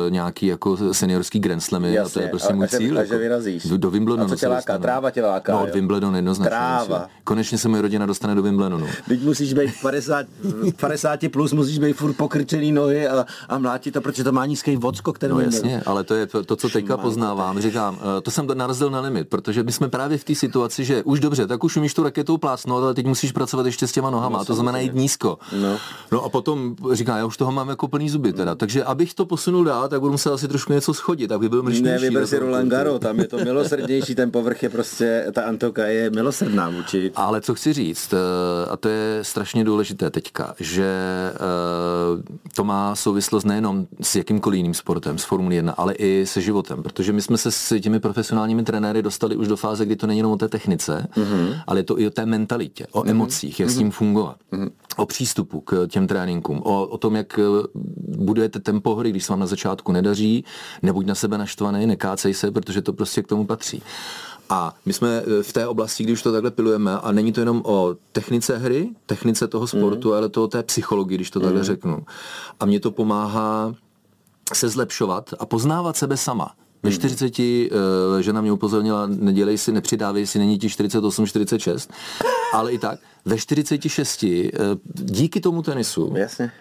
[0.06, 2.98] uh, nějaký jako seniorský Grand Slamy a to je prostě a, můj a cíl.
[2.98, 3.66] A jako, že vyrazíš.
[3.66, 4.26] Do, do Wimbledonu.
[4.26, 4.78] A co tě láká?
[4.78, 5.54] Tráva tě láká.
[5.54, 6.50] No, od Wimbledonu jednoznačně.
[6.50, 7.08] Tráva.
[7.24, 8.88] Konečně se moje rodina dostane do Wimbledonu.
[9.08, 10.26] Teď musíš být 50,
[10.80, 14.76] 50 plus, musíš být furt pokrčený nohy a, a mlátí to, protože to má nízký
[14.76, 17.62] vodsko, který No jasně, ale to je to, to co teďka poznávám.
[17.62, 21.04] Říkám, eh, to jsem narazil na limit, protože my jsme právě v té situaci, že
[21.04, 24.10] už dobře, tak už umíš tu raketu plásnout, ale teď musíš pracovat ještě s těma
[24.10, 25.38] nohama, no, to znamená jít nízko.
[25.62, 25.78] No.
[26.12, 28.56] no a potom říká, já už toho mám jako plný zuby teda.
[28.56, 31.84] Takže abych to posunul dál, tak budu muset asi trošku něco schodit, aby byl mrštější.
[31.84, 35.86] Ne, vyber si Roland Garo, tam je to milosrdnější, ten povrch je prostě, ta Antoka
[35.86, 37.12] je milosrdná vůči.
[37.16, 40.86] Ale co chci říct, eh, a to je strašně důležité teďka, že
[41.36, 46.26] eh, to má souvislost nejen nejenom s jakýmkoliv jiným sportem, s Formulí 1, ale i
[46.26, 49.96] se životem, protože my jsme se s těmi profesionálními trenéry dostali už do fáze, kdy
[49.96, 51.62] to není jenom o té technice, mm-hmm.
[51.68, 53.10] ale je to i o té mentalitě, o mm-hmm.
[53.10, 53.74] emocích, jak mm-hmm.
[53.74, 53.92] s tím mhm.
[53.92, 54.72] fungovat, mm-hmm.
[54.98, 57.44] o přístupu k těm tréninkům, o, o tom, jak eh,
[58.18, 60.46] budujete tempo hry, když se vám na začátku nedaří,
[60.82, 63.82] nebuď na sebe naštvaný, nekácej se, protože to prostě k tomu patří.
[64.50, 67.62] A my jsme eh, v té oblasti, když to takhle pilujeme, a není to jenom
[67.66, 70.16] o technice hry, technice toho sportu, mm.
[70.16, 71.66] ale to o té psychologii, když to takhle mm.
[71.66, 72.06] řeknu.
[72.60, 73.76] A mě to pomáhá
[74.54, 76.56] se zlepšovat a poznávat sebe sama.
[76.84, 81.92] Ve 40 uh, eh, žena mě upozornila, nedělej si, nepřidávej si, není ti 48, 46,
[82.54, 83.00] ale i tak.
[83.26, 84.50] Ve 46 uh, eh,
[84.94, 86.52] díky tomu tenisu Jasně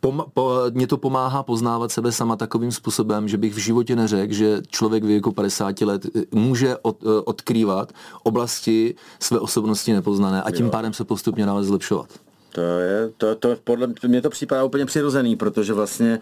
[0.00, 4.34] pom- po, mě to pomáhá poznávat sebe sama takovým způsobem, že bych v životě neřekl,
[4.34, 7.92] že člověk věku 50 let eh, může od, eh, odkrývat
[8.22, 10.70] oblasti své osobnosti nepoznané a tím jo.
[10.70, 12.08] pádem se postupně dále zlepšovat.
[12.52, 16.18] To je, to, to podle mě to připadá úplně přirozený, protože vlastně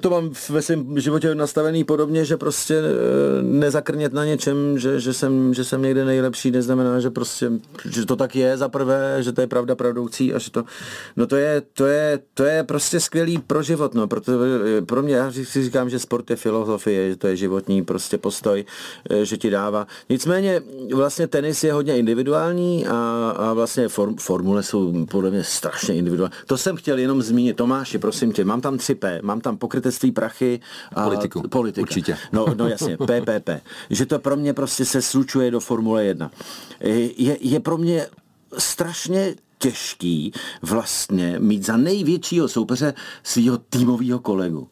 [0.00, 2.82] to mám ve svém životě nastavený podobně, že prostě e,
[3.42, 7.50] nezakrnět na něčem, že, že, jsem, že jsem někde nejlepší, neznamená, že prostě,
[7.90, 10.64] že to tak je za prvé, že to je pravda pravdoucí a že to,
[11.16, 14.34] no to je, to je, to je prostě skvělý pro život, no, protože
[14.86, 18.64] pro mě, já si říkám, že sport je filozofie, že to je životní prostě postoj,
[19.10, 19.86] e, že ti dává.
[20.08, 20.62] Nicméně
[20.94, 26.34] vlastně tenis je hodně individuální a, a vlastně form, formule jsou podle mě strašně individuální.
[26.46, 27.56] To jsem chtěl jenom zmínit.
[27.56, 30.60] Tomáši, prosím tě, mám tam 3P, mám tam pokrytectví prachy
[30.92, 31.48] a politiku.
[31.48, 31.82] Politika.
[31.82, 32.16] Určitě.
[32.32, 33.50] No, no jasně, PPP.
[33.90, 36.30] Že to pro mě prostě se slučuje do Formule 1.
[36.80, 38.06] Je, je pro mě
[38.58, 40.32] strašně těžký
[40.62, 44.68] vlastně mít za největšího soupeře svého týmového kolegu.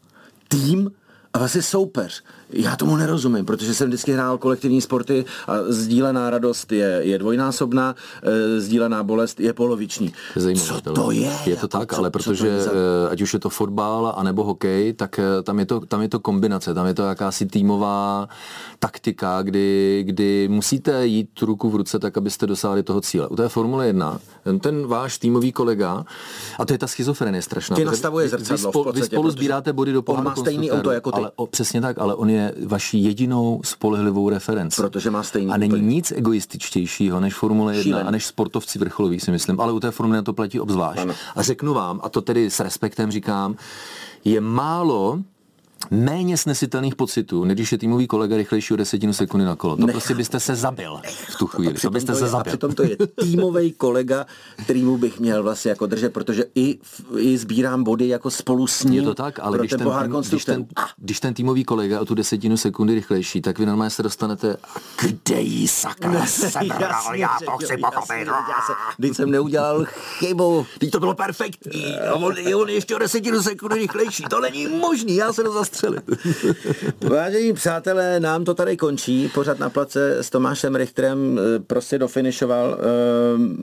[0.49, 0.91] Tým
[1.33, 2.23] a vlastně soupeř
[2.53, 7.95] Já tomu nerozumím, protože jsem vždycky hrál kolektivní sporty a sdílená radost je, je dvojnásobná,
[8.23, 10.13] e, sdílená bolest je poloviční.
[10.37, 11.31] Zajímavé, Co to je?
[11.47, 14.93] Je to tak, co- ale protože za- eh, ať už je to fotbal anebo hokej,
[14.93, 18.29] tak eh, tam je to, tam je to kombinace, tam je to jakási týmová
[18.79, 23.29] taktika, kdy, kdy musíte jít ruku v ruce tak, abyste dosáhli toho cíle.
[23.29, 24.19] U té Formule 1,
[24.61, 26.05] ten, váš týmový kolega,
[26.59, 27.75] a to je ta schizofrenie strašná.
[27.77, 30.37] Protože nastavuje vy- zrcadlo Vy, v spolu, podstatě, vy spolu sbíráte body do on má
[30.37, 31.21] stejný auto jako ty.
[31.21, 34.83] Ale, o, přesně tak, ale on je vaší jedinou spolehlivou referencí.
[34.83, 35.87] Protože má stejný A není úplně.
[35.95, 38.09] nic egoističtějšího než Formule 1 Šílený.
[38.09, 39.61] a než sportovci vrcholoví, si myslím.
[39.61, 41.03] Ale u té Formule 1 to platí obzvlášť.
[41.03, 41.15] Ano.
[41.37, 43.55] A řeknu vám, a to tedy s respektem říkám,
[44.25, 45.19] je málo
[45.91, 49.77] méně snesitelných pocitů, než když je týmový kolega rychlejší o desetinu sekundy na kolo.
[49.77, 51.73] To Nech- prostě byste se zabil v tu chvíli.
[51.73, 52.45] To Přitom byste to se je, a zabil.
[52.53, 54.27] přitom to je týmový kolega,
[54.65, 56.79] kterýmu bych měl vlastně jako držet, protože i,
[57.19, 60.45] i sbírám body jako spolu s ním Je to tak, ale když ten ten, když,
[60.45, 60.67] ten,
[60.97, 64.79] když ten týmový kolega o tu desetinu sekundy rychlejší, tak vy normálně se dostanete a
[65.03, 68.29] kde jí sakra sebral, já to chci pochopit.
[68.97, 69.85] Když jsem neudělal
[70.19, 70.67] chybu.
[70.79, 71.99] Teď to bylo perfektní.
[71.99, 74.23] A on, on ještě o desetinu sekundy rychlejší.
[74.31, 76.03] To není možný, já se to zastřelit.
[77.11, 79.31] Vážení přátelé, nám to tady končí.
[79.35, 82.79] Pořád na place s Tomášem Richterem eh, prostě dofinišoval.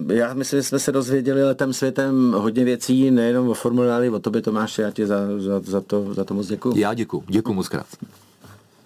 [0.09, 3.95] Eh, Já myslím, že jsme se dozvěděli letem světem hodně věcí, nejenom o Formule 1,
[3.95, 6.73] ale i o tobě Tomáše, já ti za, za, za, to, za to moc děkuji.
[6.77, 7.85] Já děkuji, děkuji moc krát.